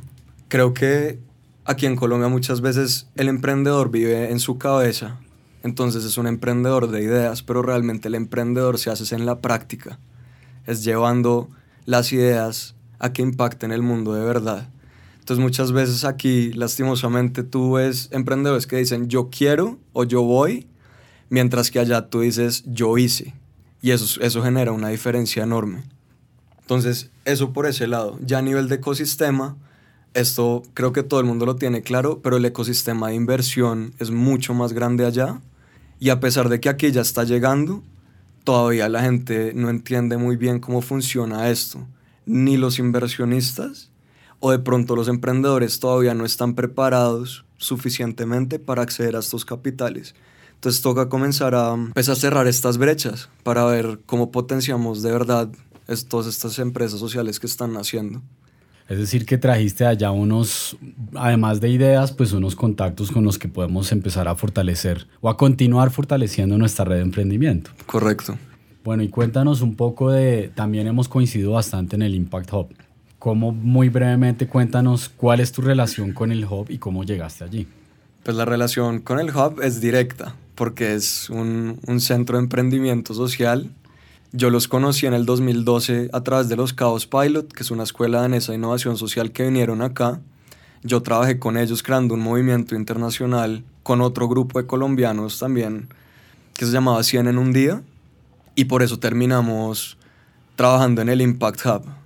Creo 0.50 0.74
que 0.74 1.20
aquí 1.68 1.86
en 1.86 1.96
Colombia 1.96 2.30
muchas 2.30 2.62
veces 2.62 3.08
el 3.16 3.28
emprendedor 3.28 3.92
vive 3.92 4.32
en 4.32 4.40
su 4.40 4.58
cabeza, 4.58 5.20
entonces 5.64 6.06
es 6.06 6.18
un 6.18 6.26
emprendedor 6.26 6.90
de 6.90 7.04
ideas, 7.04 7.44
pero 7.44 7.62
realmente 7.62 8.08
el 8.08 8.16
emprendedor 8.16 8.80
se 8.80 8.90
hace 8.90 9.14
en 9.14 9.26
la 9.26 9.42
práctica, 9.42 10.00
es 10.66 10.84
llevando 10.84 11.50
las 11.86 12.12
ideas 12.14 12.76
a 13.00 13.12
que 13.14 13.22
impacten 13.22 13.72
el 13.72 13.82
mundo 13.82 14.14
de 14.14 14.24
verdad. 14.24 14.70
Entonces 15.20 15.44
muchas 15.44 15.74
veces 15.74 16.06
aquí, 16.06 16.54
lastimosamente, 16.54 17.44
tú 17.44 17.74
ves 17.74 18.08
emprendedores 18.12 18.66
que 18.66 18.78
dicen 18.78 19.10
yo 19.10 19.30
quiero 19.30 19.78
o 19.92 20.06
yo 20.06 20.24
voy, 20.24 20.68
mientras 21.30 21.70
que 21.70 21.80
allá 21.80 22.10
tú 22.10 22.22
dices 22.22 22.64
yo 22.66 22.98
hice. 22.98 23.34
Y 23.82 23.92
eso, 23.92 24.22
eso 24.22 24.42
genera 24.42 24.72
una 24.72 24.88
diferencia 24.88 25.44
enorme. 25.44 25.84
Entonces, 26.62 27.12
eso 27.26 27.52
por 27.52 27.66
ese 27.66 27.88
lado. 27.88 28.18
Ya 28.22 28.38
a 28.38 28.42
nivel 28.42 28.70
de 28.70 28.76
ecosistema, 28.76 29.58
esto 30.18 30.64
creo 30.74 30.94
que 30.94 31.04
todo 31.04 31.20
el 31.20 31.28
mundo 31.28 31.46
lo 31.46 31.56
tiene 31.56 31.84
claro, 31.84 32.22
pero 32.24 32.38
el 32.38 32.46
ecosistema 32.46 33.10
de 33.10 33.16
inversión 33.16 33.94
es 34.00 34.10
mucho 34.10 34.56
más 34.56 34.74
grande 34.74 35.06
allá. 35.06 35.42
Y 36.00 36.10
a 36.10 36.20
pesar 36.20 36.50
de 36.50 36.60
que 36.60 36.70
aquí 36.70 36.92
ya 36.92 37.02
está 37.02 37.24
llegando, 37.24 37.84
todavía 38.44 38.90
la 38.90 39.04
gente 39.04 39.54
no 39.54 39.70
entiende 39.70 40.18
muy 40.18 40.36
bien 40.36 40.60
cómo 40.60 40.82
funciona 40.82 41.50
esto. 41.50 41.88
Ni 42.26 42.58
los 42.58 42.80
inversionistas, 42.80 43.92
o 44.40 44.52
de 44.52 44.60
pronto 44.60 44.96
los 44.96 45.08
emprendedores 45.08 45.80
todavía 45.80 46.16
no 46.16 46.26
están 46.26 46.56
preparados 46.56 47.46
suficientemente 47.58 48.58
para 48.58 48.82
acceder 48.82 49.16
a 49.16 49.20
estos 49.20 49.46
capitales. 49.46 50.16
Entonces 50.56 50.82
toca 50.82 51.10
comenzar 51.10 51.54
a 51.54 51.74
empezar 51.74 52.14
a 52.14 52.20
cerrar 52.20 52.48
estas 52.48 52.80
brechas 52.80 53.30
para 53.44 53.66
ver 53.66 54.00
cómo 54.08 54.32
potenciamos 54.32 55.04
de 55.04 55.12
verdad 55.12 55.50
todas 56.10 56.28
estas 56.28 56.58
empresas 56.58 57.00
sociales 57.00 57.40
que 57.40 57.48
están 57.48 57.74
naciendo. 57.74 58.24
Es 58.89 58.98
decir, 58.98 59.25
que 59.25 59.38
trajiste 59.38 59.86
allá 59.86 60.12
unos, 60.12 60.77
además 61.13 61.60
de 61.60 61.70
ideas, 61.70 62.13
pues 62.13 62.32
unos 62.32 62.56
contactos 62.56 63.12
con 63.12 63.24
los 63.24 63.38
que 63.38 63.50
podemos 63.50 63.91
empezar 63.91 64.27
a 64.29 64.36
fortalecer 64.36 65.08
o 65.20 65.29
a 65.29 65.36
continuar 65.36 65.91
fortaleciendo 65.91 66.58
nuestra 66.58 66.86
red 66.86 66.98
de 66.98 67.01
emprendimiento. 67.01 67.72
Correcto. 67.86 68.38
Bueno, 68.86 69.03
y 69.03 69.10
cuéntanos 69.10 69.62
un 69.62 69.75
poco 69.75 70.12
de, 70.12 70.50
también 70.56 70.88
hemos 70.88 71.10
coincidido 71.10 71.51
bastante 71.51 71.98
en 71.98 72.03
el 72.03 72.15
Impact 72.15 72.53
Hub. 72.53 72.67
¿Cómo, 73.20 73.51
muy 73.51 73.89
brevemente, 73.89 74.48
cuéntanos 74.48 75.10
cuál 75.10 75.41
es 75.41 75.51
tu 75.51 75.62
relación 75.62 76.13
con 76.13 76.32
el 76.32 76.46
hub 76.46 76.67
y 76.70 76.77
cómo 76.77 77.03
llegaste 77.03 77.44
allí? 77.44 77.67
Pues 78.24 78.38
la 78.38 78.46
relación 78.46 79.00
con 79.01 79.20
el 79.20 79.36
hub 79.36 79.62
es 79.62 79.82
directa, 79.82 80.36
porque 80.56 80.94
es 80.94 81.29
un, 81.29 81.79
un 81.88 82.00
centro 82.00 82.38
de 82.38 82.44
emprendimiento 82.44 83.13
social. 83.13 83.70
Yo 84.32 84.50
los 84.50 84.68
conocí 84.68 85.06
en 85.06 85.14
el 85.14 85.26
2012 85.26 86.10
a 86.12 86.22
través 86.22 86.50
de 86.50 86.56
los 86.56 86.76
Chaos 86.76 87.08
Pilot, 87.08 87.52
que 87.52 87.64
es 87.64 87.72
una 87.72 87.84
escuela 87.84 88.22
danesa 88.22 88.52
de 88.52 88.58
innovación 88.58 88.98
social 88.98 89.32
que 89.32 89.44
vinieron 89.44 89.82
acá. 89.82 90.20
Yo 90.84 91.02
trabajé 91.02 91.40
con 91.40 91.58
ellos 91.58 91.82
creando 91.82 92.14
un 92.14 92.22
movimiento 92.22 92.76
internacional 92.76 93.64
con 93.84 94.02
otro 94.02 94.28
grupo 94.28 94.60
de 94.60 94.68
colombianos 94.68 95.40
también, 95.40 95.90
que 96.54 96.66
se 96.66 96.72
llamaba 96.72 97.04
100 97.04 97.28
en 97.28 97.38
un 97.38 97.54
día, 97.54 97.82
y 98.56 98.66
por 98.66 98.84
eso 98.84 99.00
terminamos 99.00 99.98
trabajando 100.56 101.02
en 101.02 101.10
el 101.10 101.22
Impact 101.22 101.66
Hub 101.66 101.98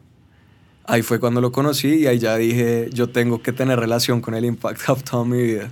ahí 0.92 1.02
fue 1.02 1.20
cuando 1.20 1.40
lo 1.40 1.52
conocí 1.52 2.00
y 2.00 2.08
ahí 2.08 2.20
ya 2.20 2.36
dije, 2.36 2.90
yo 2.92 3.10
tengo 3.10 3.42
que 3.42 3.54
tener 3.54 3.80
relación 3.80 4.20
con 4.20 4.34
el 4.34 4.44
Impact 4.44 4.90
Hub 4.90 5.04
toda 5.04 5.24
mi 5.24 5.42
vida. 5.42 5.70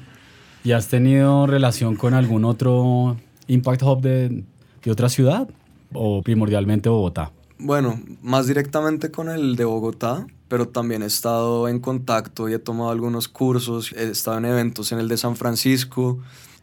¿Y 0.63 0.72
has 0.72 0.88
tenido 0.88 1.46
relación 1.46 1.96
con 1.96 2.13
algún 2.13 2.46
otro 2.46 3.18
Impact 3.48 3.84
Hub 3.84 4.01
de, 4.01 4.44
de 4.84 4.91
otra 4.91 5.10
ciudad 5.10 5.50
o 5.93 6.22
primordialmente 6.22 6.89
Bogotá? 6.89 7.31
Bueno, 7.58 8.00
más 8.22 8.48
directamente 8.48 9.12
con 9.12 9.29
el 9.29 9.55
de 9.55 9.65
Bogotá, 9.65 10.25
pero 10.48 10.67
también 10.67 11.03
he 11.03 11.08
estado 11.08 11.67
en 11.67 11.79
contacto 11.79 12.48
y 12.50 12.53
he 12.53 12.60
tomado 12.60 12.89
algunos 12.89 13.27
cursos, 13.27 13.91
he 13.93 14.10
estado 14.10 14.38
en 14.38 14.46
eventos 14.46 14.91
en 14.91 15.00
el 15.00 15.08
de 15.08 15.17
San 15.17 15.36
Francisco, 15.36 16.19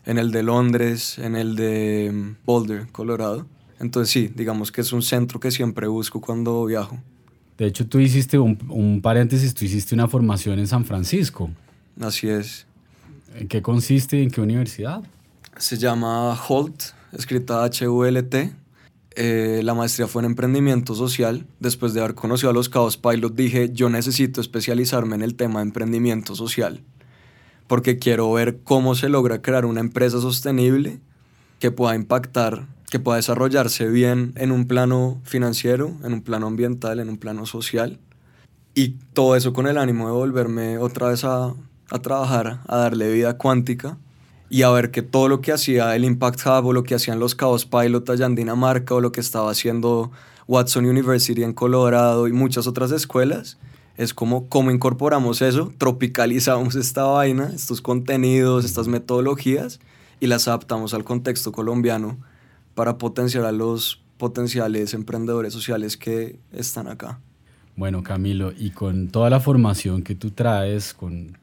en 0.07 0.19
el 0.19 0.31
de 0.31 0.43
Londres, 0.43 1.19
en 1.19 1.37
el 1.37 1.55
de 1.55 2.11
mm, 2.13 2.37
Boulder, 2.47 2.87
Colorado. 2.93 3.47
Entonces 3.79 4.11
sí, 4.11 4.33
digamos 4.35 4.73
que 4.73 4.81
es 4.81 4.93
un 4.93 5.03
centro 5.03 5.39
que 5.39 5.51
siempre 5.51 5.87
busco 5.87 6.21
cuando 6.21 6.65
viajo. 6.65 6.99
De 7.59 7.67
hecho, 7.67 7.87
tú 7.87 7.99
hiciste 7.99 8.39
un, 8.39 9.01
paréntesis, 9.03 9.55
tú 9.55 9.65
hiciste 9.65 9.95
una 9.95 10.09
formación 10.09 10.59
en 10.59 10.67
San 10.67 10.85
Francisco. 10.85 11.51
Así 12.01 12.29
es. 12.29 12.67
¿En 13.35 13.49
qué 13.49 13.63
consiste 13.63 14.19
y 14.19 14.23
en 14.25 14.31
qué 14.31 14.41
universidad? 14.41 15.03
Se 15.57 15.79
llama 15.79 16.35
HOLT, 16.35 16.83
escrita 17.13 17.65
H-U-L-T. 17.65 18.53
Eh, 19.17 19.63
la 19.65 19.73
maestría 19.73 20.07
fue 20.07 20.21
en 20.23 20.27
emprendimiento 20.27 20.95
social. 20.95 21.47
Después 21.59 21.95
de 21.95 22.01
haber 22.01 22.15
conocido 22.15 22.51
a 22.51 22.53
los 22.53 22.69
Chaos 22.69 22.99
Pilot, 22.99 23.35
dije, 23.35 23.71
yo 23.73 23.89
necesito 23.89 24.43
especializarme 24.43 25.17
en 25.17 25.23
el 25.23 25.35
tema 25.35 25.61
de 25.61 25.65
emprendimiento 25.65 26.35
social, 26.35 26.83
porque 27.67 27.99
quiero 27.99 28.31
ver 28.31 28.59
cómo 28.63 28.95
se 28.95 29.09
logra 29.09 29.41
crear 29.41 29.65
una 29.65 29.81
empresa 29.81 30.21
sostenible 30.21 31.01
que 31.59 31.71
pueda 31.71 31.95
impactar, 31.95 32.67
que 32.91 33.01
pueda 33.01 33.17
desarrollarse 33.17 33.89
bien 33.89 34.35
en 34.37 34.53
un 34.53 34.67
plano 34.67 35.21
financiero, 35.25 35.97
en 36.05 36.13
un 36.13 36.23
plano 36.23 36.47
ambiental, 36.47 37.01
en 37.01 37.09
un 37.09 37.17
plano 37.17 37.47
social. 37.47 37.99
Y 38.75 38.97
todo 39.15 39.35
eso 39.35 39.55
con 39.55 39.67
el 39.67 39.79
ánimo 39.79 40.07
de 40.07 40.13
volverme 40.13 40.77
otra 40.77 41.09
vez 41.09 41.25
a, 41.25 41.55
a 41.89 41.99
trabajar, 42.01 42.61
a 42.69 42.77
darle 42.77 43.11
vida 43.11 43.39
cuántica 43.39 43.97
y 44.49 44.63
a 44.63 44.71
ver 44.71 44.91
que 44.91 45.03
todo 45.03 45.29
lo 45.29 45.41
que 45.41 45.53
hacía 45.53 45.95
el 45.97 46.05
Impact 46.05 46.41
Hub 46.47 46.67
o 46.67 46.73
lo 46.73 46.85
que 46.85 46.95
hacían 46.95 47.19
los 47.19 47.37
Chaos 47.37 47.67
Pilot 47.67 48.09
allá 48.11 48.27
en 48.27 48.35
Dinamarca 48.35 48.95
o 48.95 49.01
lo 49.01 49.13
que 49.13 49.21
estaba 49.21 49.51
haciendo 49.51 50.13
Watson 50.47 50.87
University 50.87 51.43
en 51.43 51.53
Colorado 51.53 52.29
y 52.29 52.33
muchas 52.33 52.67
otras 52.67 52.93
escuelas, 52.93 53.59
es 53.97 54.15
como 54.15 54.49
cómo 54.49 54.71
incorporamos 54.71 55.43
eso, 55.43 55.73
tropicalizamos 55.79 56.75
esta 56.77 57.05
vaina, 57.05 57.51
estos 57.55 57.81
contenidos, 57.81 58.65
estas 58.65 58.89
metodologías 58.89 59.81
y 60.21 60.27
las 60.27 60.49
adaptamos 60.49 60.95
al 60.95 61.05
contexto 61.05 61.51
colombiano 61.53 62.19
para 62.75 62.99
potenciar 62.99 63.45
a 63.45 63.53
los 63.53 64.03
potenciales 64.19 64.95
emprendedores 64.95 65.53
sociales 65.53 65.97
que 65.97 66.39
están 66.53 66.89
acá. 66.89 67.21
Bueno, 67.75 68.03
Camilo, 68.03 68.53
y 68.57 68.71
con 68.71 69.09
toda 69.09 69.29
la 69.29 69.41
formación 69.41 70.03
que 70.03 70.15
tú 70.15 70.31
traes, 70.31 70.95
con 70.95 71.37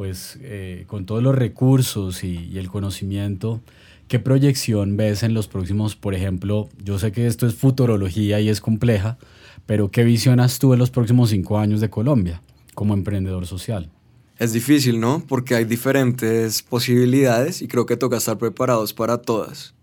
pues 0.00 0.38
eh, 0.40 0.84
con 0.86 1.04
todos 1.04 1.22
los 1.22 1.34
recursos 1.34 2.24
y, 2.24 2.56
el 2.58 2.70
conocimiento, 2.70 3.60
¿qué 4.08 4.18
proyección 4.18 4.96
ves 4.96 5.22
en 5.22 5.34
los 5.34 5.46
próximos, 5.46 5.94
por 5.94 6.14
ejemplo, 6.14 6.70
yo 6.82 6.98
sé 6.98 7.12
que 7.12 7.26
esto 7.26 7.46
es 7.46 7.54
futurología 7.54 8.40
y 8.40 8.48
es 8.48 8.62
compleja, 8.62 9.18
pero 9.66 9.90
¿qué 9.90 10.02
visionas 10.02 10.58
tú 10.58 10.72
en 10.72 10.78
los 10.78 10.90
próximos 10.90 11.28
cinco 11.28 11.58
años 11.58 11.82
de 11.82 11.90
Colombia 11.90 12.40
como 12.74 12.94
emprendedor 12.94 13.46
social? 13.46 13.90
Es 14.38 14.54
difícil, 14.54 15.00
¿no? 15.00 15.22
Porque 15.28 15.54
hay 15.54 15.66
diferentes 15.66 16.62
posibilidades 16.62 17.60
y 17.60 17.68
creo 17.68 17.84
que 17.84 17.98
toca 17.98 18.16
estar 18.16 18.38
preparados 18.38 18.94
para 18.94 19.18
todas. 19.18 19.74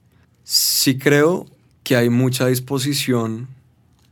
Sí 0.43 0.97
creo 0.97 1.45
que 1.83 1.95
hay 1.95 2.09
mucha 2.09 2.47
disposición 2.47 3.49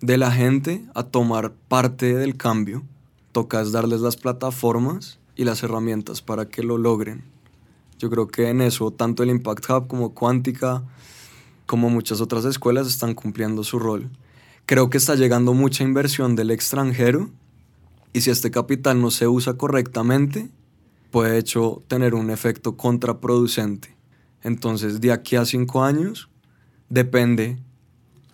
de 0.02 0.20
la 0.20 0.32
gente 0.32 0.86
a 0.94 1.02
tomar 1.02 1.54
parte 1.68 2.14
del 2.14 2.38
cambio. 2.38 2.84
Toca 3.32 3.64
darles 3.64 4.02
las 4.02 4.18
plataformas 4.18 5.18
y 5.36 5.44
las 5.44 5.64
herramientas 5.64 6.22
para 6.22 6.48
que 6.48 6.64
lo 6.64 6.78
logren. 6.78 7.24
Yo 7.98 8.10
creo 8.10 8.28
que 8.28 8.50
en 8.50 8.62
eso 8.62 8.92
tanto 8.92 9.24
el 9.24 9.30
Impact 9.30 9.70
Hub 9.70 9.88
como 9.88 10.14
Cuántica, 10.14 10.84
como 11.66 11.90
muchas 11.90 12.22
otras 12.22 12.46
escuelas, 12.46 12.88
están 12.88 13.14
cumpliendo 13.14 13.64
su 13.64 13.80
rol. 13.80 14.10
Creo 14.66 14.90
que 14.90 14.98
está 14.98 15.16
llegando 15.16 15.54
mucha 15.54 15.84
inversión 15.84 16.36
del 16.36 16.52
extranjero 16.52 17.30
y 18.14 18.22
si 18.22 18.32
este 18.32 18.52
capital 18.52 19.02
no 19.02 19.12
se 19.12 19.28
usa 19.28 19.56
correctamente, 19.56 20.50
puede 21.12 21.38
hecho 21.38 21.84
tener 21.88 22.16
un 22.16 22.30
efecto 22.30 22.76
contraproducente. 22.76 23.96
Entonces, 24.42 25.02
de 25.02 25.12
aquí 25.12 25.38
a 25.38 25.46
cinco 25.46 25.84
años, 25.84 26.30
depende, 26.90 27.58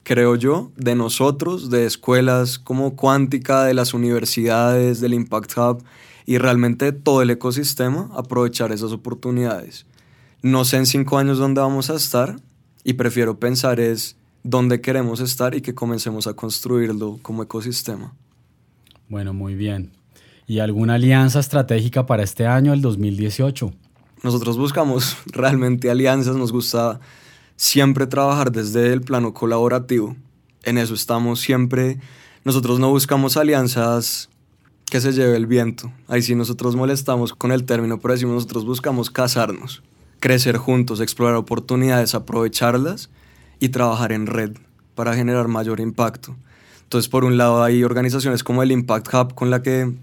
creo 0.03 0.35
yo, 0.35 0.71
de 0.75 0.95
nosotros, 0.95 1.69
de 1.69 1.85
escuelas 1.85 2.59
como 2.59 2.95
Cuántica, 2.95 3.63
de 3.63 3.73
las 3.73 3.93
universidades, 3.93 4.99
del 5.01 5.13
Impact 5.13 5.57
Hub 5.57 5.83
y 6.31 6.37
realmente 6.37 6.93
todo 6.93 7.21
el 7.21 7.29
ecosistema 7.29 8.09
aprovechar 8.15 8.71
esas 8.71 8.93
oportunidades. 8.93 9.85
No 10.41 10.63
sé 10.63 10.77
en 10.77 10.85
cinco 10.85 11.17
años 11.17 11.39
dónde 11.39 11.59
vamos 11.59 11.89
a 11.89 11.95
estar 11.95 12.37
y 12.85 12.93
prefiero 12.93 13.37
pensar 13.37 13.81
es 13.81 14.15
dónde 14.41 14.79
queremos 14.79 15.19
estar 15.19 15.55
y 15.55 15.61
que 15.61 15.75
comencemos 15.75 16.27
a 16.27 16.33
construirlo 16.33 17.19
como 17.21 17.43
ecosistema. 17.43 18.13
Bueno, 19.09 19.33
muy 19.33 19.55
bien. 19.55 19.91
¿Y 20.47 20.59
alguna 20.59 20.93
alianza 20.93 21.41
estratégica 21.41 22.05
para 22.05 22.23
este 22.23 22.47
año, 22.47 22.71
el 22.71 22.79
2018? 22.79 23.73
Nosotros 24.23 24.57
buscamos 24.57 25.17
realmente 25.25 25.91
alianzas, 25.91 26.37
nos 26.37 26.53
gusta 26.53 27.01
siempre 27.57 28.07
trabajar 28.07 28.53
desde 28.53 28.93
el 28.93 29.01
plano 29.01 29.33
colaborativo. 29.33 30.15
En 30.63 30.77
eso 30.77 30.93
estamos 30.93 31.41
siempre. 31.41 31.99
Nosotros 32.45 32.79
no 32.79 32.89
buscamos 32.89 33.35
alianzas 33.35 34.29
que 34.91 34.99
se 34.99 35.13
lleve 35.13 35.37
el 35.37 35.47
viento. 35.47 35.89
Ahí 36.09 36.21
sí 36.21 36.35
nosotros 36.35 36.75
molestamos 36.75 37.31
con 37.33 37.53
el 37.53 37.63
término, 37.63 38.01
pero 38.01 38.13
decimos 38.13 38.35
nosotros 38.35 38.65
buscamos 38.65 39.09
casarnos, 39.09 39.81
crecer 40.19 40.57
juntos, 40.57 40.99
explorar 40.99 41.35
oportunidades, 41.35 42.13
aprovecharlas 42.13 43.09
y 43.61 43.69
trabajar 43.69 44.11
en 44.11 44.27
red 44.27 44.51
para 44.93 45.15
generar 45.15 45.47
mayor 45.47 45.79
impacto. 45.79 46.35
Entonces, 46.83 47.07
por 47.07 47.23
un 47.23 47.37
lado, 47.37 47.63
hay 47.63 47.85
organizaciones 47.85 48.43
como 48.43 48.63
el 48.63 48.71
Impact 48.73 49.13
Hub 49.13 49.33
con 49.33 49.49
la 49.49 49.63
que 49.63 49.93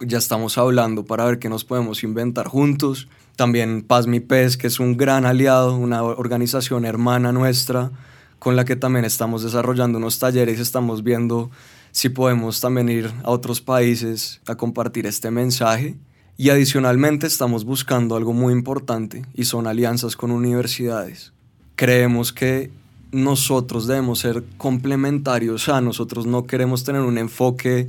ya 0.00 0.18
estamos 0.18 0.58
hablando 0.58 1.04
para 1.04 1.24
ver 1.24 1.38
qué 1.38 1.48
nos 1.48 1.64
podemos 1.64 2.02
inventar 2.02 2.48
juntos. 2.48 3.06
También 3.36 3.82
Paz 3.82 4.08
Mi 4.08 4.18
Pez, 4.18 4.56
que 4.56 4.66
es 4.66 4.80
un 4.80 4.96
gran 4.96 5.24
aliado, 5.24 5.76
una 5.76 6.02
organización 6.02 6.84
hermana 6.84 7.30
nuestra, 7.30 7.92
con 8.40 8.56
la 8.56 8.64
que 8.64 8.74
también 8.74 9.04
estamos 9.04 9.44
desarrollando 9.44 9.98
unos 9.98 10.18
talleres, 10.18 10.58
estamos 10.58 11.04
viendo 11.04 11.48
si 11.96 12.10
podemos 12.10 12.60
también 12.60 12.90
ir 12.90 13.10
a 13.24 13.30
otros 13.30 13.62
países 13.62 14.42
a 14.46 14.54
compartir 14.54 15.06
este 15.06 15.30
mensaje. 15.30 15.96
Y 16.36 16.50
adicionalmente 16.50 17.26
estamos 17.26 17.64
buscando 17.64 18.16
algo 18.16 18.34
muy 18.34 18.52
importante 18.52 19.24
y 19.32 19.44
son 19.44 19.66
alianzas 19.66 20.14
con 20.14 20.30
universidades. 20.30 21.32
Creemos 21.74 22.34
que 22.34 22.70
nosotros 23.12 23.86
debemos 23.86 24.18
ser 24.18 24.44
complementarios 24.58 25.70
a 25.70 25.80
nosotros 25.80 26.26
no 26.26 26.46
queremos 26.46 26.84
tener 26.84 27.00
un 27.00 27.16
enfoque 27.16 27.88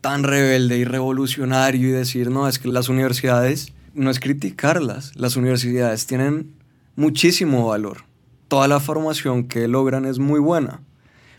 tan 0.00 0.24
rebelde 0.24 0.78
y 0.78 0.84
revolucionario 0.84 1.90
y 1.90 1.92
decir, 1.92 2.30
no, 2.30 2.48
es 2.48 2.58
que 2.58 2.66
las 2.66 2.88
universidades, 2.88 3.72
no 3.94 4.10
es 4.10 4.18
criticarlas, 4.18 5.14
las 5.14 5.36
universidades 5.36 6.04
tienen 6.06 6.50
muchísimo 6.96 7.68
valor. 7.68 7.98
Toda 8.48 8.66
la 8.66 8.80
formación 8.80 9.44
que 9.44 9.68
logran 9.68 10.04
es 10.04 10.18
muy 10.18 10.40
buena, 10.40 10.80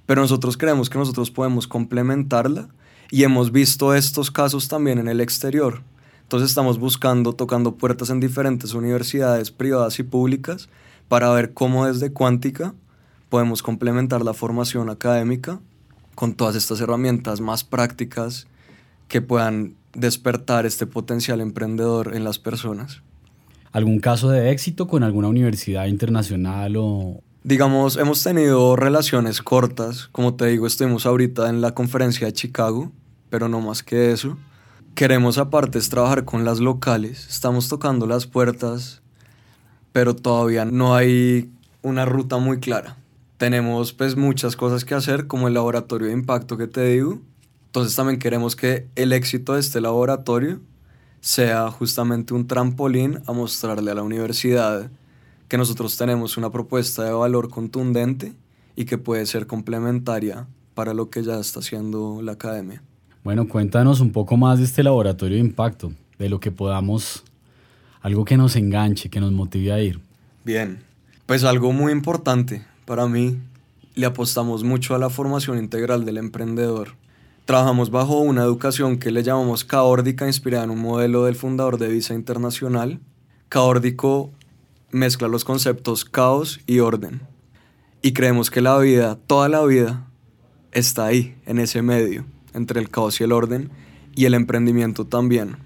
pero 0.07 0.21
nosotros 0.21 0.57
creemos 0.57 0.89
que 0.89 0.97
nosotros 0.97 1.29
podemos 1.29 1.67
complementarla 1.67 2.69
y 3.11 3.23
hemos 3.23 3.51
visto 3.51 3.93
estos 3.93 4.31
casos 4.31 4.67
también 4.67 4.97
en 4.97 5.07
el 5.07 5.21
exterior. 5.21 5.83
Entonces 6.23 6.49
estamos 6.49 6.79
buscando, 6.79 7.33
tocando 7.33 7.75
puertas 7.75 8.09
en 8.09 8.19
diferentes 8.19 8.73
universidades 8.73 9.51
privadas 9.51 9.99
y 9.99 10.03
públicas 10.03 10.69
para 11.07 11.29
ver 11.31 11.53
cómo 11.53 11.85
desde 11.85 12.11
cuántica 12.11 12.73
podemos 13.29 13.61
complementar 13.61 14.23
la 14.23 14.33
formación 14.33 14.89
académica 14.89 15.59
con 16.15 16.33
todas 16.33 16.55
estas 16.55 16.81
herramientas 16.81 17.41
más 17.41 17.63
prácticas 17.63 18.47
que 19.07 19.21
puedan 19.21 19.75
despertar 19.93 20.65
este 20.65 20.85
potencial 20.85 21.41
emprendedor 21.41 22.15
en 22.15 22.23
las 22.23 22.39
personas. 22.39 23.01
¿Algún 23.71 23.99
caso 23.99 24.29
de 24.29 24.51
éxito 24.51 24.87
con 24.87 25.03
alguna 25.03 25.27
universidad 25.27 25.85
internacional 25.85 26.75
o, 26.77 27.21
Digamos, 27.47 27.95
hemos 27.95 28.21
tenido 28.21 28.75
relaciones 28.75 29.41
cortas, 29.41 30.09
como 30.11 30.35
te 30.35 30.47
digo, 30.47 30.67
estuvimos 30.67 31.05
ahorita 31.05 31.49
en 31.49 31.61
la 31.61 31.73
conferencia 31.73 32.27
de 32.27 32.33
Chicago, 32.33 32.91
pero 33.29 33.47
no 33.47 33.61
más 33.61 33.83
que 33.83 34.11
eso. 34.11 34.37
Queremos 34.95 35.37
aparte 35.37 35.79
trabajar 35.79 36.25
con 36.25 36.43
las 36.43 36.59
locales, 36.59 37.25
estamos 37.29 37.69
tocando 37.69 38.05
las 38.05 38.27
puertas, 38.27 39.01
pero 39.93 40.13
todavía 40.13 40.65
no 40.65 40.93
hay 40.93 41.49
una 41.83 42.03
ruta 42.03 42.35
muy 42.35 42.59
clara. 42.59 42.97
Tenemos 43.37 43.93
pues 43.93 44.17
muchas 44.17 44.57
cosas 44.57 44.83
que 44.83 44.95
hacer, 44.95 45.27
como 45.27 45.47
el 45.47 45.53
laboratorio 45.53 46.07
de 46.07 46.13
impacto 46.15 46.57
que 46.57 46.67
te 46.67 46.81
digo. 46.81 47.21
Entonces 47.67 47.95
también 47.95 48.19
queremos 48.19 48.57
que 48.57 48.89
el 48.97 49.13
éxito 49.13 49.53
de 49.53 49.61
este 49.61 49.79
laboratorio 49.79 50.59
sea 51.21 51.71
justamente 51.71 52.33
un 52.33 52.45
trampolín 52.45 53.21
a 53.25 53.31
mostrarle 53.31 53.91
a 53.91 53.95
la 53.95 54.03
universidad 54.03 54.91
que 55.47 55.57
nosotros 55.57 55.97
tenemos 55.97 56.37
una 56.37 56.51
propuesta 56.51 57.03
de 57.03 57.11
valor 57.11 57.49
contundente 57.49 58.33
y 58.75 58.85
que 58.85 58.97
puede 58.97 59.25
ser 59.25 59.47
complementaria 59.47 60.47
para 60.73 60.93
lo 60.93 61.09
que 61.09 61.23
ya 61.23 61.39
está 61.39 61.59
haciendo 61.59 62.21
la 62.21 62.33
academia. 62.33 62.83
Bueno, 63.23 63.47
cuéntanos 63.47 63.99
un 63.99 64.11
poco 64.11 64.37
más 64.37 64.59
de 64.59 64.65
este 64.65 64.83
laboratorio 64.83 65.35
de 65.35 65.41
impacto, 65.41 65.91
de 66.19 66.29
lo 66.29 66.39
que 66.39 66.51
podamos, 66.51 67.23
algo 68.01 68.25
que 68.25 68.37
nos 68.37 68.55
enganche, 68.55 69.09
que 69.09 69.19
nos 69.19 69.31
motive 69.31 69.71
a 69.71 69.81
ir. 69.81 69.99
Bien, 70.45 70.79
pues 71.25 71.43
algo 71.43 71.73
muy 71.73 71.91
importante 71.91 72.65
para 72.85 73.07
mí, 73.07 73.37
le 73.95 74.05
apostamos 74.05 74.63
mucho 74.63 74.95
a 74.95 74.99
la 74.99 75.09
formación 75.09 75.57
integral 75.57 76.05
del 76.05 76.17
emprendedor. 76.17 76.95
Trabajamos 77.45 77.89
bajo 77.89 78.19
una 78.19 78.43
educación 78.43 78.97
que 78.97 79.11
le 79.11 79.23
llamamos 79.23 79.65
caórdica, 79.65 80.27
inspirada 80.27 80.65
en 80.65 80.69
un 80.69 80.81
modelo 80.81 81.25
del 81.25 81.35
fundador 81.35 81.77
de 81.77 81.87
Visa 81.89 82.13
Internacional. 82.13 82.99
Caórdico 83.49 84.31
mezcla 84.91 85.27
los 85.27 85.45
conceptos 85.45 86.05
caos 86.05 86.59
y 86.65 86.79
orden. 86.79 87.21
Y 88.01 88.13
creemos 88.13 88.49
que 88.49 88.61
la 88.61 88.77
vida, 88.77 89.17
toda 89.27 89.49
la 89.49 89.63
vida, 89.65 90.07
está 90.71 91.05
ahí, 91.05 91.35
en 91.45 91.59
ese 91.59 91.81
medio, 91.81 92.25
entre 92.53 92.79
el 92.79 92.89
caos 92.89 93.19
y 93.19 93.23
el 93.23 93.31
orden, 93.31 93.69
y 94.15 94.25
el 94.25 94.33
emprendimiento 94.33 95.05
también. 95.05 95.57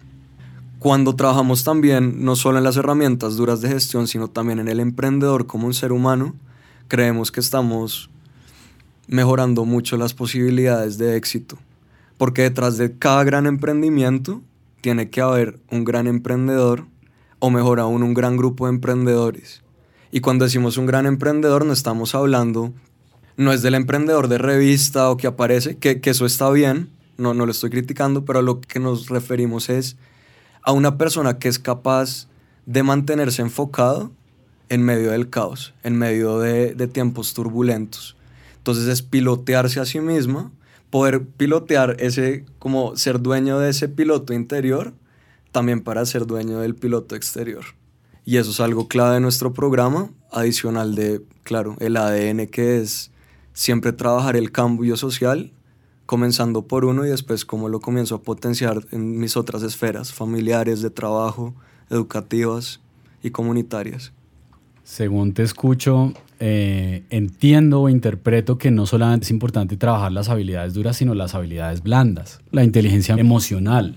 Cuando 0.80 1.16
trabajamos 1.16 1.64
también, 1.64 2.26
no 2.26 2.36
solo 2.36 2.58
en 2.58 2.64
las 2.64 2.78
herramientas 2.78 3.36
duras 3.36 3.62
de 3.62 3.70
gestión, 3.70 4.08
sino 4.08 4.30
también 4.30 4.60
en 4.60 4.68
el 4.68 4.80
emprendedor 4.80 5.46
como 5.46 5.68
un 5.68 5.74
ser 5.74 5.92
humano, 5.92 6.34
creemos 6.88 7.32
que 7.32 7.40
estamos 7.40 8.10
mejorando 9.08 9.66
mucho 9.66 9.98
las 9.98 10.14
posibilidades 10.14 10.98
de 10.98 11.18
éxito. 11.18 11.58
Porque 12.18 12.44
detrás 12.44 12.78
de 12.78 12.98
cada 12.98 13.24
gran 13.24 13.46
emprendimiento 13.46 14.42
tiene 14.82 15.10
que 15.10 15.22
haber 15.22 15.60
un 15.70 15.84
gran 15.84 16.08
emprendedor 16.08 16.88
o 17.42 17.50
mejor 17.50 17.82
aún 17.82 18.04
un 18.04 18.14
gran 18.14 18.38
grupo 18.38 18.68
de 18.68 18.74
emprendedores. 18.74 19.64
Y 20.12 20.22
cuando 20.22 20.46
decimos 20.46 20.78
un 20.78 20.86
gran 20.86 21.06
emprendedor 21.06 21.66
no 21.66 21.74
estamos 21.74 22.16
hablando, 22.16 22.72
no 23.36 23.52
es 23.52 23.64
del 23.64 23.74
emprendedor 23.74 24.28
de 24.28 24.38
revista 24.38 25.10
o 25.10 25.18
que 25.18 25.28
aparece, 25.28 25.78
que, 25.78 26.00
eso 26.04 26.26
está 26.26 26.50
bien, 26.52 26.90
no, 27.18 27.34
no 27.34 27.46
lo 27.46 27.52
estoy 27.52 27.72
criticando, 27.72 28.24
pero 28.26 28.40
a 28.40 28.42
lo 28.44 28.62
que 28.62 28.80
nos 28.80 29.10
referimos 29.10 29.70
es 29.70 29.98
a 30.62 30.72
una 30.72 30.98
persona 30.98 31.40
que 31.40 31.48
es 31.48 31.58
capaz 31.58 32.28
de 32.68 32.84
mantenerse 32.84 33.42
enfocado 33.42 34.12
en 34.70 34.84
medio 34.84 35.12
del 35.12 35.30
caos, 35.30 35.74
en 35.84 35.98
medio 35.98 36.40
de, 36.40 36.76
de 36.76 36.88
tiempos 36.88 37.34
turbulentos. 37.34 38.16
Entonces 38.58 38.88
es 38.88 39.02
pilotearse 39.02 39.80
a 39.80 39.86
sí 39.86 40.00
misma, 40.00 40.52
poder 40.92 41.26
pilotear 41.26 41.96
ese, 42.00 42.46
como 42.60 42.96
ser 42.96 43.20
dueño 43.20 43.58
de 43.58 43.72
ese 43.72 43.90
piloto 43.90 44.34
interior, 44.34 44.94
también 45.52 45.82
para 45.82 46.06
ser 46.06 46.26
dueño 46.26 46.60
del 46.60 46.76
piloto 46.76 47.16
exterior. 47.16 47.64
Y 48.26 48.38
eso 48.38 48.52
es 48.52 48.60
algo 48.60 48.88
clave 48.88 49.16
de 49.16 49.20
nuestro 49.20 49.54
programa, 49.54 50.10
adicional 50.32 50.96
de, 50.96 51.22
claro, 51.44 51.76
el 51.80 51.98
ADN 51.98 52.48
que 52.48 52.80
es 52.80 53.12
siempre 53.54 53.94
trabajar 53.94 54.36
el 54.36 54.52
cambio 54.52 54.96
social, 54.96 55.52
comenzando 56.06 56.68
por 56.68 56.86
uno 56.86 57.06
y 57.06 57.10
después 57.10 57.46
cómo 57.46 57.70
lo 57.70 57.80
comienzo 57.80 58.16
a 58.16 58.22
potenciar 58.22 58.86
en 58.92 59.18
mis 59.20 59.38
otras 59.38 59.64
esferas, 59.64 60.14
familiares, 60.14 60.82
de 60.82 60.90
trabajo, 60.90 61.54
educativas 61.90 62.80
y 63.24 63.32
comunitarias. 63.32 64.14
Según 64.84 65.34
te 65.34 65.44
escucho, 65.44 66.14
eh, 66.40 67.04
entiendo 67.10 67.82
o 67.82 67.90
interpreto 67.90 68.58
que 68.58 68.72
no 68.72 68.86
solamente 68.86 69.26
es 69.26 69.32
importante 69.32 69.78
trabajar 69.78 70.12
las 70.12 70.28
habilidades 70.28 70.74
duras, 70.74 70.98
sino 70.98 71.14
las 71.14 71.36
habilidades 71.36 71.82
blandas, 71.82 72.42
la 72.52 72.64
inteligencia 72.64 73.16
emocional, 73.16 73.96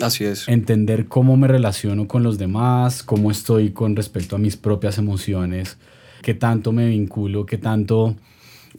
Así 0.00 0.24
es. 0.24 0.48
Entender 0.48 1.08
cómo 1.08 1.36
me 1.36 1.48
relaciono 1.48 2.06
con 2.06 2.22
los 2.22 2.38
demás, 2.38 3.02
cómo 3.02 3.30
estoy 3.30 3.70
con 3.70 3.96
respecto 3.96 4.36
a 4.36 4.38
mis 4.38 4.56
propias 4.56 4.98
emociones, 4.98 5.78
qué 6.22 6.34
tanto 6.34 6.72
me 6.72 6.86
vinculo, 6.88 7.46
qué 7.46 7.58
tanto 7.58 8.16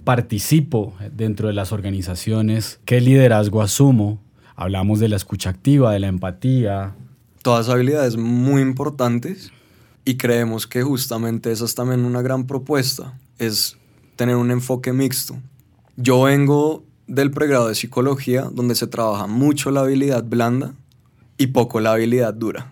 participo 0.03 0.93
dentro 1.11 1.47
de 1.47 1.53
las 1.53 1.71
organizaciones, 1.71 2.79
qué 2.85 3.01
liderazgo 3.01 3.61
asumo. 3.61 4.19
Hablamos 4.55 4.99
de 4.99 5.09
la 5.09 5.15
escucha 5.15 5.49
activa, 5.49 5.93
de 5.93 5.99
la 5.99 6.07
empatía. 6.07 6.95
Todas 7.41 7.69
habilidades 7.69 8.17
muy 8.17 8.61
importantes 8.61 9.51
y 10.05 10.15
creemos 10.15 10.67
que 10.67 10.83
justamente 10.83 11.51
esa 11.51 11.65
es 11.65 11.75
también 11.75 12.05
una 12.05 12.21
gran 12.21 12.47
propuesta, 12.47 13.17
es 13.37 13.77
tener 14.15 14.35
un 14.35 14.51
enfoque 14.51 14.91
mixto. 14.91 15.37
Yo 15.95 16.23
vengo 16.23 16.83
del 17.07 17.31
pregrado 17.31 17.67
de 17.67 17.75
psicología, 17.75 18.43
donde 18.51 18.75
se 18.75 18.87
trabaja 18.87 19.27
mucho 19.27 19.71
la 19.71 19.81
habilidad 19.81 20.23
blanda, 20.23 20.73
y 21.39 21.47
poco 21.47 21.79
la 21.79 21.93
habilidad 21.93 22.35
dura. 22.35 22.71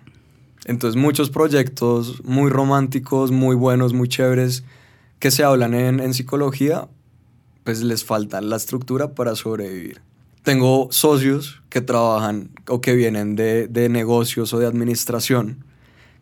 Entonces 0.65 1.01
muchos 1.01 1.31
proyectos 1.31 2.21
muy 2.25 2.51
románticos, 2.51 3.31
muy 3.31 3.55
buenos, 3.55 3.93
muy 3.93 4.09
chéveres 4.09 4.63
que 5.19 5.31
se 5.31 5.43
hablan 5.43 5.73
en, 5.73 6.13
psicología, 6.13 6.87
pues 7.63 7.81
les 7.81 8.03
falta 8.03 8.41
la 8.41 8.57
estructura 8.57 9.15
para 9.15 9.35
sobrevivir. 9.35 10.01
Tengo 10.43 10.89
socios 10.91 11.63
que 11.69 11.81
trabajan 11.81 12.51
o 12.67 12.81
que 12.81 12.93
vienen 12.93 13.35
de, 13.35 13.87
negocios 13.89 14.53
o 14.53 14.59
de 14.59 14.67
administración, 14.67 15.63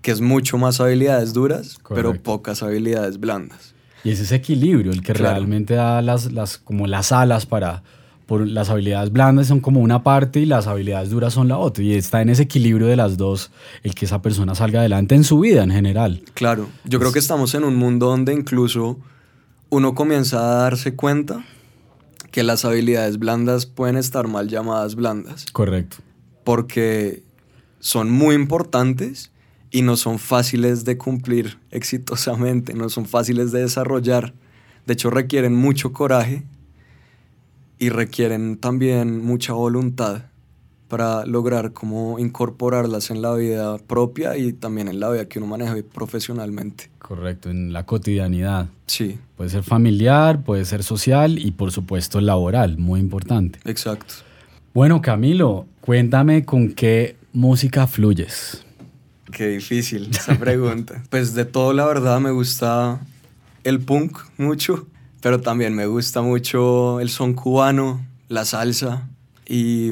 que 0.01 0.11
es 0.11 0.21
mucho 0.21 0.57
más 0.57 0.79
habilidades 0.79 1.33
duras, 1.33 1.79
pero 1.89 2.13
pocas 2.13 2.61
habilidades 2.61 3.19
blandas. 3.19 3.73
Y 4.03 4.11
es 4.11 4.19
ese 4.19 4.35
equilibrio 4.35 4.91
el 4.91 5.01
que 5.01 5.15
realmente 5.15 5.73
da 5.73 6.01
las, 6.03 6.31
las, 6.31 6.59
como 6.59 6.85
las 6.85 7.11
alas 7.11 7.47
para, 7.47 7.81
por 8.25 8.47
las 8.47 8.69
habilidades 8.69 9.11
blandas 9.11 9.47
son 9.47 9.59
como 9.59 9.79
una 9.79 10.03
parte 10.03 10.39
y 10.39 10.45
las 10.45 10.67
habilidades 10.67 11.09
duras 11.09 11.33
son 11.33 11.47
la 11.47 11.57
otra. 11.57 11.83
Y 11.83 11.93
está 11.93 12.21
en 12.21 12.29
ese 12.29 12.43
equilibrio 12.43 12.87
de 12.87 12.95
las 12.95 13.17
dos 13.17 13.51
el 13.83 13.93
que 13.93 14.05
esa 14.05 14.21
persona 14.21 14.55
salga 14.55 14.79
adelante 14.79 15.15
en 15.15 15.23
su 15.23 15.39
vida 15.39 15.63
en 15.63 15.71
general. 15.71 16.23
Claro, 16.33 16.67
yo 16.85 16.99
creo 16.99 17.11
que 17.11 17.19
estamos 17.19 17.53
en 17.53 17.63
un 17.63 17.75
mundo 17.75 18.07
donde 18.07 18.33
incluso 18.33 18.97
uno 19.69 19.93
comienza 19.93 20.39
a 20.39 20.61
darse 20.61 20.95
cuenta 20.95 21.45
que 22.31 22.43
las 22.43 22.65
habilidades 22.65 23.19
blandas 23.19 23.65
pueden 23.65 23.97
estar 23.97 24.27
mal 24.27 24.47
llamadas 24.47 24.95
blandas. 24.95 25.45
Correcto. 25.51 25.97
Porque 26.43 27.23
son 27.79 28.09
muy 28.09 28.35
importantes 28.35 29.31
y 29.71 29.83
no 29.83 29.97
son 29.97 30.19
fáciles 30.19 30.83
de 30.83 30.97
cumplir 30.97 31.59
exitosamente, 31.71 32.73
no 32.73 32.89
son 32.89 33.05
fáciles 33.05 33.51
de 33.51 33.61
desarrollar. 33.61 34.33
De 34.87 34.93
hecho, 34.93 35.09
requieren 35.09 35.55
mucho 35.55 35.93
coraje 35.93 36.43
y 37.79 37.89
requieren 37.89 38.57
también 38.57 39.23
mucha 39.23 39.53
voluntad 39.53 40.23
para 40.87 41.25
lograr 41.25 41.73
cómo 41.73 42.19
incorporarlas 42.19 43.09
en 43.09 43.21
la 43.21 43.33
vida 43.33 43.77
propia 43.79 44.37
y 44.37 44.53
también 44.53 44.87
en 44.87 44.99
la 44.99 45.09
vida 45.09 45.27
que 45.27 45.39
uno 45.39 45.47
maneja 45.47 45.75
profesionalmente. 45.93 46.89
Correcto, 46.99 47.49
en 47.49 47.73
la 47.73 47.85
cotidianidad. 47.85 48.69
Sí. 48.87 49.17
Puede 49.35 49.49
ser 49.49 49.63
familiar, 49.63 50.43
puede 50.43 50.63
ser 50.65 50.83
social 50.83 51.39
y 51.39 51.51
por 51.51 51.71
supuesto 51.71 52.21
laboral, 52.21 52.77
muy 52.77 52.99
importante. 52.99 53.59
Exacto. 53.65 54.13
Bueno, 54.73 55.01
Camilo, 55.01 55.65
cuéntame 55.81 56.45
con 56.45 56.73
qué 56.73 57.15
música 57.33 57.87
fluyes. 57.87 58.63
Qué 59.31 59.47
difícil 59.47 60.09
esa 60.11 60.37
pregunta. 60.37 61.03
pues 61.09 61.33
de 61.33 61.45
todo, 61.45 61.73
la 61.73 61.85
verdad, 61.85 62.19
me 62.19 62.31
gusta 62.31 63.01
el 63.63 63.79
punk 63.79 64.17
mucho 64.37 64.87
pero 65.25 65.41
también 65.41 65.73
me 65.73 65.87
gusta 65.87 66.21
mucho 66.21 66.99
el 66.99 67.09
son 67.09 67.33
cubano, 67.33 68.05
la 68.29 68.45
salsa 68.45 69.09
y 69.47 69.89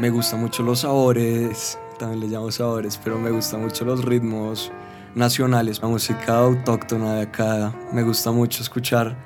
me 0.00 0.10
gustan 0.10 0.40
mucho 0.40 0.64
los 0.64 0.80
sabores, 0.80 1.78
también 1.96 2.18
le 2.18 2.26
llamo 2.26 2.50
sabores, 2.50 2.98
pero 3.04 3.20
me 3.20 3.30
gustan 3.30 3.62
mucho 3.62 3.84
los 3.84 4.04
ritmos 4.04 4.72
nacionales, 5.14 5.80
la 5.80 5.86
música 5.86 6.40
autóctona 6.40 7.14
de 7.14 7.22
acá. 7.22 7.72
Me 7.92 8.02
gusta 8.02 8.32
mucho 8.32 8.60
escuchar 8.64 9.16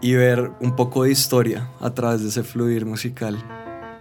y 0.00 0.14
ver 0.14 0.50
un 0.62 0.74
poco 0.74 1.02
de 1.02 1.10
historia 1.10 1.68
a 1.78 1.90
través 1.90 2.22
de 2.22 2.30
ese 2.30 2.42
fluir 2.42 2.86
musical. 2.86 3.36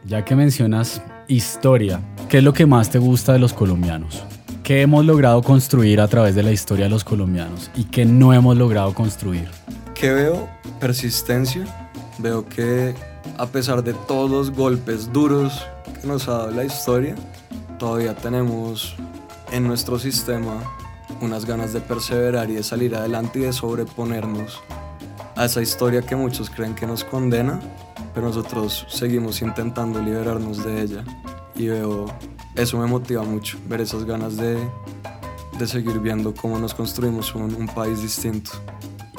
Ya 0.06 0.24
que 0.24 0.34
mencionas 0.34 1.02
historia, 1.28 2.00
¿qué 2.30 2.38
es 2.38 2.44
lo 2.46 2.54
que 2.54 2.66
más 2.66 2.90
te 2.90 3.00
gusta 3.00 3.34
de 3.34 3.40
los 3.40 3.52
colombianos? 3.52 4.24
¿Qué 4.64 4.82
hemos 4.82 5.04
logrado 5.04 5.42
construir 5.42 6.00
a 6.00 6.08
través 6.08 6.36
de 6.36 6.44
la 6.44 6.54
historia 6.54 6.86
de 6.86 6.92
los 6.92 7.04
colombianos 7.04 7.70
y 7.76 7.84
qué 7.84 8.06
no 8.06 8.32
hemos 8.32 8.56
logrado 8.56 8.94
construir? 8.94 9.50
¿Qué 9.94 10.12
veo? 10.12 10.59
Persistencia. 10.80 11.66
Veo 12.20 12.48
que 12.48 12.96
a 13.38 13.46
pesar 13.48 13.84
de 13.84 13.94
todos 13.94 14.30
los 14.30 14.52
golpes 14.52 15.12
duros 15.12 15.66
que 16.00 16.08
nos 16.08 16.28
ha 16.28 16.34
dado 16.34 16.52
la 16.52 16.64
historia, 16.64 17.16
todavía 17.78 18.16
tenemos 18.16 18.96
en 19.52 19.68
nuestro 19.68 20.00
sistema 20.00 20.64
unas 21.22 21.46
ganas 21.46 21.74
de 21.74 21.82
perseverar 21.82 22.50
y 22.50 22.56
de 22.56 22.64
salir 22.64 22.96
adelante 22.96 23.40
y 23.40 23.42
de 23.44 23.54
sobreponernos 23.54 24.62
a 25.36 25.46
esa 25.46 25.62
historia 25.62 26.02
que 26.02 26.16
muchos 26.16 26.50
creen 26.50 26.76
que 26.76 26.88
nos 26.88 27.04
condena, 27.04 27.60
pero 28.14 28.28
nosotros 28.28 28.86
seguimos 28.90 29.42
intentando 29.42 30.02
liberarnos 30.02 30.64
de 30.64 30.82
ella. 30.82 31.04
Y 31.56 31.68
veo, 31.68 32.06
eso 32.56 32.78
me 32.78 32.88
motiva 32.88 33.24
mucho, 33.24 33.58
ver 33.68 33.82
esas 33.82 34.06
ganas 34.06 34.38
de, 34.38 34.58
de 35.58 35.68
seguir 35.68 36.00
viendo 36.00 36.34
cómo 36.34 36.58
nos 36.58 36.74
construimos 36.74 37.36
un, 37.36 37.54
un 37.54 37.68
país 37.68 38.02
distinto 38.02 38.52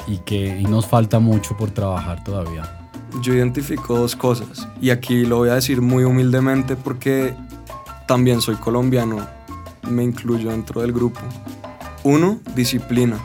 y 0.07 0.17
que 0.19 0.61
nos 0.67 0.87
falta 0.87 1.19
mucho 1.19 1.55
por 1.57 1.71
trabajar 1.71 2.23
todavía? 2.23 2.89
Yo 3.21 3.33
identifico 3.33 3.97
dos 3.97 4.15
cosas 4.15 4.67
y 4.81 4.89
aquí 4.89 5.25
lo 5.25 5.37
voy 5.37 5.49
a 5.49 5.55
decir 5.55 5.81
muy 5.81 6.03
humildemente 6.03 6.75
porque 6.75 7.33
también 8.07 8.41
soy 8.41 8.55
colombiano, 8.55 9.25
me 9.89 10.03
incluyo 10.03 10.51
dentro 10.51 10.81
del 10.81 10.91
grupo. 10.93 11.19
Uno, 12.03 12.39
disciplina. 12.55 13.19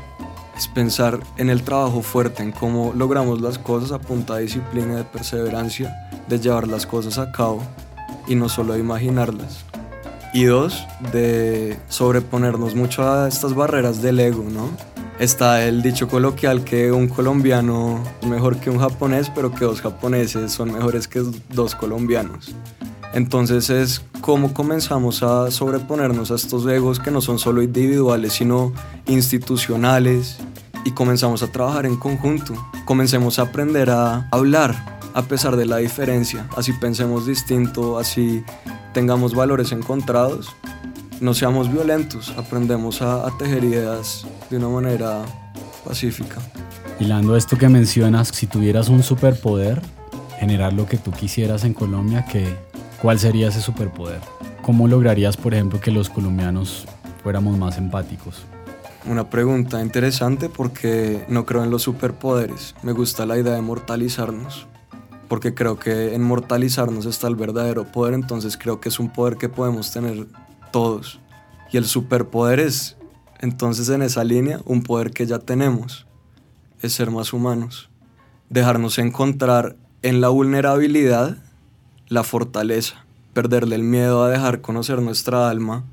Es 0.57 0.69
pensar 0.69 1.21
en 1.37 1.51
el 1.51 1.63
trabajo 1.63 2.03
fuerte, 2.03 2.43
en 2.43 2.51
cómo 2.51 2.93
logramos 2.95 3.41
las 3.41 3.59
cosas 3.59 3.93
a 3.93 3.99
punta 3.99 4.37
de 4.37 4.43
disciplina 4.43 4.95
y 4.95 4.97
de 4.97 5.05
perseverancia, 5.05 5.95
de 6.29 6.39
llevar 6.39 6.67
las 6.67 6.87
cosas 6.87 7.19
a 7.19 7.31
cabo 7.31 7.63
y 8.27 8.35
no 8.35 8.49
solo 8.49 8.73
de 8.73 8.81
imaginarlas. 8.81 9.65
Y 10.33 10.45
dos, 10.45 10.87
de 11.13 11.79
sobreponernos 11.89 12.75
mucho 12.75 13.11
a 13.11 13.29
estas 13.29 13.55
barreras 13.55 14.03
del 14.03 14.21
ego, 14.21 14.45
¿no? 14.49 14.71
Está 15.19 15.65
el 15.65 15.81
dicho 15.83 16.09
coloquial 16.09 16.63
que 16.63 16.93
un 16.93 17.09
colombiano 17.09 18.03
es 18.21 18.29
mejor 18.29 18.59
que 18.59 18.69
un 18.69 18.79
japonés, 18.79 19.31
pero 19.35 19.51
que 19.51 19.65
dos 19.65 19.81
japoneses 19.81 20.53
son 20.53 20.73
mejores 20.73 21.09
que 21.09 21.23
dos 21.51 21.75
colombianos. 21.75 22.55
Entonces 23.15 23.71
es 23.71 24.03
cómo 24.21 24.53
comenzamos 24.53 25.23
a 25.23 25.51
sobreponernos 25.51 26.31
a 26.31 26.35
estos 26.35 26.67
egos 26.67 27.01
que 27.01 27.11
no 27.11 27.23
son 27.23 27.39
solo 27.39 27.63
individuales, 27.63 28.35
sino 28.35 28.75
institucionales, 29.07 30.37
y 30.85 30.93
comenzamos 30.93 31.43
a 31.43 31.51
trabajar 31.51 31.85
en 31.87 31.97
conjunto. 31.97 32.55
Comencemos 32.85 33.39
a 33.39 33.43
aprender 33.43 33.91
a 33.91 34.29
hablar 34.31 35.01
a 35.15 35.23
pesar 35.23 35.57
de 35.57 35.67
la 35.67 35.79
diferencia, 35.79 36.47
así 36.57 36.73
pensemos 36.75 37.27
distinto, 37.27 37.99
así 37.99 38.45
tengamos 38.93 39.35
valores 39.35 39.73
encontrados, 39.73 40.55
no 41.21 41.35
seamos 41.35 41.73
violentos, 41.73 42.33
aprendemos 42.37 43.03
a, 43.03 43.31
tejer 43.39 43.65
ideas 43.65 44.27
de 44.51 44.57
una 44.57 44.69
manera 44.69 45.25
pacífica. 45.85 46.37
Hilando 47.01 47.37
esto 47.37 47.57
que 47.57 47.69
mencionas, 47.69 48.29
si 48.29 48.47
tuvieras 48.47 48.89
un 48.89 49.03
superpoder, 49.03 49.81
generar 50.39 50.73
lo 50.73 50.87
que 50.87 50.99
tú 50.99 51.11
quisieras 51.11 51.65
en 51.65 51.75
Colombia, 51.75 52.25
¿qué, 52.31 52.47
¿cuál 53.01 53.19
sería 53.19 53.49
ese 53.49 53.61
superpoder? 53.61 54.21
¿Cómo 54.63 54.89
lograrías, 54.89 55.37
por 55.37 55.55
ejemplo, 55.55 55.81
que 55.81 55.91
los 55.91 56.11
colombianos 56.11 56.87
fuéramos 57.23 57.57
más 57.57 57.79
empáticos? 57.79 58.45
Una 59.09 59.31
pregunta 59.31 59.81
interesante 59.81 60.49
porque 60.49 61.25
no 61.29 61.47
creo 61.47 61.63
en 61.63 61.71
los 61.71 61.83
superpoderes. 61.83 62.75
Me 62.83 62.91
gusta 62.91 63.25
la 63.25 63.39
idea 63.39 63.55
de 63.55 63.63
mortalizarnos. 63.63 64.67
Porque 65.29 65.55
creo 65.55 65.79
que 65.79 66.15
en 66.15 66.23
mortalizarnos 66.23 67.07
está 67.07 67.29
el 67.29 67.37
verdadero 67.37 67.85
poder, 67.85 68.15
entonces 68.15 68.57
creo 68.57 68.81
que 68.81 68.89
es 68.89 68.99
un 68.99 69.11
poder 69.11 69.37
que 69.37 69.49
podemos 69.49 69.93
tener 69.93 70.27
todos. 70.71 71.21
Y 71.73 71.77
el 71.77 71.85
superpoder 71.85 72.61
es, 72.61 72.97
entonces 73.41 73.89
en 73.89 74.03
esa 74.03 74.25
línea, 74.25 74.61
un 74.65 74.83
poder 74.83 75.11
que 75.11 75.27
ya 75.27 75.39
tenemos 75.39 76.07
es 76.83 76.93
ser 76.93 77.11
más 77.11 77.33
humanos, 77.33 77.89
dejarnos 78.51 78.99
encontrar 78.99 79.77
en 80.03 80.21
la 80.21 80.29
vulnerabilidad 80.29 81.39
la 82.09 82.23
fortaleza, 82.23 83.05
perderle 83.33 83.77
el 83.77 83.83
miedo 83.83 84.23
a 84.23 84.31
dejar 84.31 84.61
conocer 84.61 85.03
nuestra 85.03 85.51
alma 85.51 85.85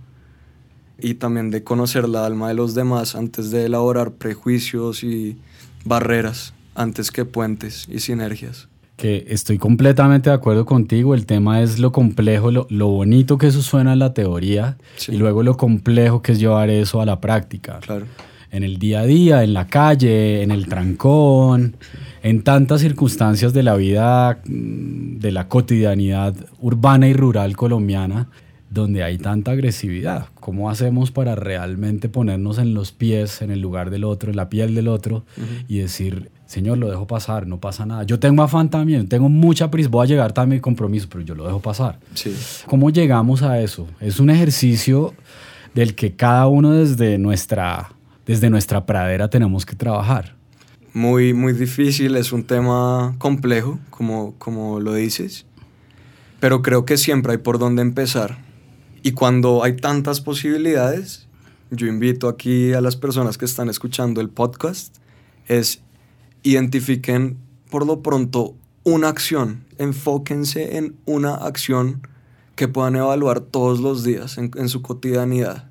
y 0.99 1.15
también 1.15 1.51
de 1.51 1.63
conocer 1.63 2.07
la 2.07 2.25
alma 2.25 2.49
de 2.49 2.53
los 2.53 2.75
demás 2.75 3.15
antes 3.15 3.49
de 3.51 3.65
elaborar 3.65 4.11
prejuicios 4.11 5.03
y 5.03 5.37
barreras, 5.85 6.53
antes 6.75 7.11
que 7.11 7.25
puentes 7.25 7.87
y 7.89 7.99
sinergias. 7.99 8.69
Que 8.95 9.25
estoy 9.29 9.57
completamente 9.57 10.29
de 10.29 10.35
acuerdo 10.35 10.65
contigo, 10.65 11.15
el 11.15 11.25
tema 11.25 11.61
es 11.61 11.79
lo 11.79 11.91
complejo, 11.91 12.51
lo, 12.51 12.87
bonito 12.87 13.37
que 13.37 13.47
eso 13.47 13.61
suena 13.61 13.93
en 13.93 13.99
la 13.99 14.13
teoría 14.13 14.77
y 15.07 15.17
luego 15.17 15.41
lo 15.41 15.57
complejo 15.57 16.21
que 16.21 16.33
es 16.33 16.39
llevar 16.39 16.69
eso 16.69 17.01
a 17.01 17.05
la 17.05 17.19
práctica. 17.19 17.79
Claro 17.79 18.05
en 18.53 18.63
el 18.63 18.77
día 18.77 18.99
a 18.99 19.05
día, 19.05 19.43
en 19.43 19.53
la 19.53 19.65
calle, 19.65 20.43
en 20.43 20.51
el 20.51 20.67
trancón, 20.67 21.75
en 22.21 22.43
tantas 22.43 22.81
circunstancias 22.81 23.51
de 23.51 23.63
la 23.63 23.75
vida, 23.75 24.41
mm, 24.45 25.17
de 25.17 25.31
la 25.31 25.49
cotidianidad 25.49 26.35
urbana 26.59 27.07
y 27.07 27.13
rural 27.13 27.57
colombiana, 27.57 28.29
donde 28.69 29.03
hay 29.03 29.17
tanta 29.17 29.51
agresividad. 29.51 30.27
¿Cómo 30.39 30.69
hacemos 30.69 31.11
para 31.11 31.35
realmente 31.35 32.09
ponernos 32.09 32.59
en 32.59 32.75
los 32.75 32.91
pies, 32.91 33.41
en 33.41 33.49
el 33.49 33.59
lugar 33.59 33.89
del 33.89 34.03
otro, 34.03 34.29
en 34.29 34.35
la 34.35 34.49
piel 34.49 34.75
del 34.75 34.87
otro 34.87 35.25
y 35.67 35.79
decir, 35.79 36.29
Señor, 36.53 36.77
lo 36.77 36.87
dejo 36.87 37.07
pasar, 37.07 37.47
no 37.47 37.59
pasa 37.59 37.83
nada. 37.83 38.03
Yo 38.03 38.19
tengo 38.19 38.43
afán 38.43 38.69
también, 38.69 39.09
tengo 39.09 39.27
mucha 39.27 39.71
prisa, 39.71 39.89
voy 39.89 40.05
a 40.05 40.07
llegar 40.07 40.33
también 40.33 40.61
compromiso, 40.61 41.07
pero 41.09 41.23
yo 41.23 41.33
lo 41.33 41.47
dejo 41.47 41.59
pasar. 41.59 41.97
Sí. 42.13 42.31
¿Cómo 42.67 42.91
llegamos 42.91 43.41
a 43.41 43.59
eso? 43.59 43.87
Es 43.99 44.19
un 44.19 44.29
ejercicio 44.29 45.15
del 45.73 45.95
que 45.95 46.15
cada 46.15 46.45
uno 46.45 46.73
desde 46.73 47.17
nuestra 47.17 47.89
desde 48.27 48.51
nuestra 48.51 48.85
pradera 48.85 49.31
tenemos 49.31 49.65
que 49.65 49.75
trabajar. 49.75 50.35
Muy, 50.93 51.33
muy 51.33 51.53
difícil, 51.53 52.15
es 52.17 52.31
un 52.31 52.43
tema 52.43 53.15
complejo, 53.17 53.79
como, 53.89 54.35
como 54.37 54.79
lo 54.79 54.93
dices, 54.93 55.47
pero 56.39 56.61
creo 56.61 56.85
que 56.85 56.97
siempre 56.97 57.31
hay 57.31 57.39
por 57.39 57.57
dónde 57.57 57.81
empezar. 57.81 58.37
Y 59.01 59.13
cuando 59.13 59.63
hay 59.63 59.75
tantas 59.75 60.21
posibilidades, 60.21 61.25
yo 61.71 61.87
invito 61.87 62.27
aquí 62.27 62.73
a 62.73 62.81
las 62.81 62.95
personas 62.95 63.39
que 63.39 63.45
están 63.45 63.69
escuchando 63.69 64.21
el 64.21 64.29
podcast, 64.29 64.97
es 65.47 65.81
identifiquen 66.43 67.37
por 67.69 67.87
lo 67.87 68.01
pronto 68.01 68.55
una 68.83 69.07
acción, 69.07 69.65
enfóquense 69.77 70.77
en 70.77 70.97
una 71.05 71.35
acción 71.35 72.07
que 72.55 72.67
puedan 72.67 72.95
evaluar 72.95 73.39
todos 73.39 73.79
los 73.79 74.03
días 74.03 74.37
en, 74.37 74.69
su 74.69 74.81
cotidianidad 74.81 75.69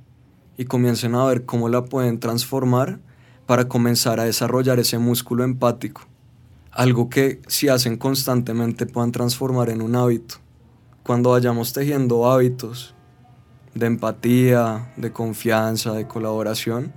y 0.57 0.65
comiencen 0.65 1.15
a 1.15 1.25
ver 1.27 1.45
cómo 1.45 1.69
la 1.69 1.85
pueden 1.85 2.19
transformar 2.19 3.01
para 3.47 3.69
comenzar 3.69 4.19
a 4.19 4.25
desarrollar 4.25 4.81
ese 4.81 4.99
músculo 4.99 5.45
empático. 5.45 6.03
Algo 6.71 7.11
que 7.11 7.41
si 7.47 7.69
hacen 7.69 7.97
constantemente 7.97 8.87
puedan 8.87 9.13
transformar 9.13 9.69
en 9.69 9.83
un 9.83 9.95
hábito. 9.95 10.37
Cuando 11.03 11.31
vayamos 11.31 11.73
tejiendo 11.73 12.31
hábitos 12.31 12.95
de 13.75 13.87
empatía, 13.87 14.93
de 14.97 15.13
confianza, 15.13 15.93
de 15.93 16.07
colaboración, 16.07 16.93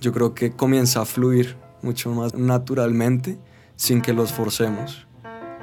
yo 0.00 0.12
creo 0.12 0.34
que 0.34 0.50
comienza 0.50 1.02
a 1.02 1.04
fluir 1.04 1.56
mucho 1.82 2.10
más 2.10 2.34
naturalmente 2.34 3.38
sin 3.76 4.02
que 4.02 4.12
los 4.12 4.32
forcemos. 4.32 5.06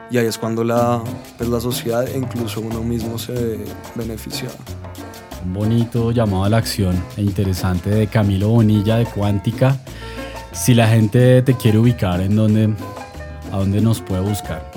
Y 0.09 0.17
ahí 0.17 0.25
es 0.25 0.37
cuando 0.37 0.63
la, 0.63 1.03
pues 1.37 1.49
la 1.49 1.59
sociedad 1.59 2.07
e 2.07 2.17
incluso 2.17 2.61
uno 2.61 2.81
mismo 2.81 3.17
se 3.17 3.59
beneficia 3.95 4.49
un 5.47 5.53
bonito 5.53 6.11
llamado 6.11 6.43
a 6.43 6.49
la 6.49 6.57
acción 6.57 7.01
e 7.15 7.21
interesante 7.21 7.89
de 7.89 8.07
Camilo 8.07 8.49
Bonilla 8.49 8.97
de 8.97 9.05
Cuántica. 9.05 9.77
Si 10.51 10.73
la 10.73 10.87
gente 10.87 11.41
te 11.41 11.53
quiere 11.53 11.77
ubicar, 11.77 12.19
¿en 12.21 12.35
dónde, 12.35 12.73
¿a 13.51 13.57
dónde 13.57 13.79
nos 13.81 14.01
puede 14.01 14.21
buscar? 14.21 14.69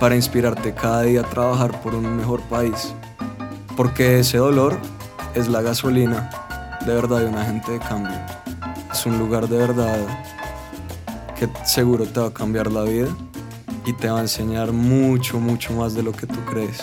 para 0.00 0.16
inspirarte 0.16 0.74
cada 0.74 1.02
día 1.02 1.20
a 1.20 1.30
trabajar 1.30 1.80
por 1.80 1.94
un 1.94 2.16
mejor 2.16 2.40
país. 2.48 2.92
Porque 3.76 4.18
ese 4.18 4.38
dolor 4.38 4.76
es 5.32 5.46
la 5.46 5.62
gasolina 5.62 6.28
de 6.84 6.92
verdad 6.92 7.20
de 7.20 7.26
una 7.26 7.44
gente 7.44 7.70
de 7.70 7.78
cambio. 7.78 8.16
Es 8.92 9.06
un 9.06 9.16
lugar 9.16 9.48
de 9.48 9.58
verdad 9.58 9.96
que 11.38 11.48
seguro 11.64 12.04
te 12.04 12.18
va 12.18 12.26
a 12.26 12.34
cambiar 12.34 12.72
la 12.72 12.82
vida 12.82 13.06
y 13.86 13.92
te 13.92 14.10
va 14.10 14.18
a 14.18 14.22
enseñar 14.22 14.72
mucho, 14.72 15.38
mucho 15.38 15.72
más 15.72 15.94
de 15.94 16.02
lo 16.02 16.10
que 16.10 16.26
tú 16.26 16.44
crees. 16.46 16.82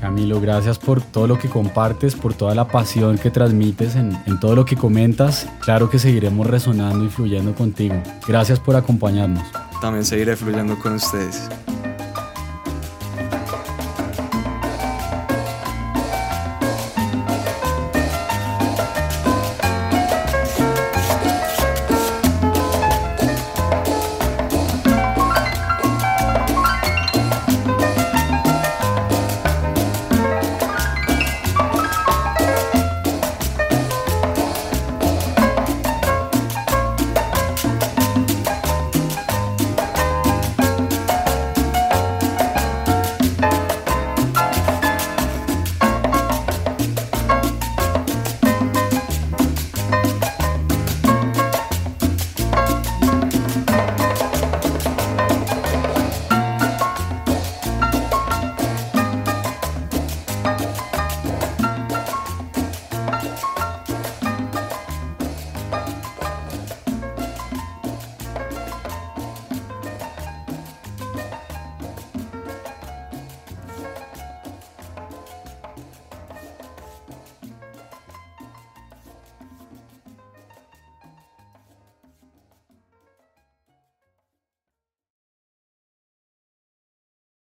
Camilo, 0.00 0.40
gracias 0.40 0.78
por 0.78 1.02
todo 1.02 1.26
lo 1.26 1.38
que 1.38 1.48
compartes, 1.48 2.14
por 2.14 2.34
toda 2.34 2.54
la 2.54 2.68
pasión 2.68 3.18
que 3.18 3.30
transmites 3.30 3.96
en, 3.96 4.16
todo 4.40 4.54
lo 4.54 4.64
que 4.64 4.76
comentas. 4.76 5.48
Claro 5.60 5.90
que 5.90 5.98
seguiremos 5.98 6.46
resonando 6.46 7.04
y 7.04 7.08
fluyendo 7.08 7.54
contigo. 7.54 8.00
Gracias 8.26 8.60
por 8.60 8.76
acompañarnos. 8.76 9.44
También 9.80 10.04
seguiré 10.04 10.36
fluyendo 10.36 10.78
con 10.78 10.94
ustedes. 10.94 11.48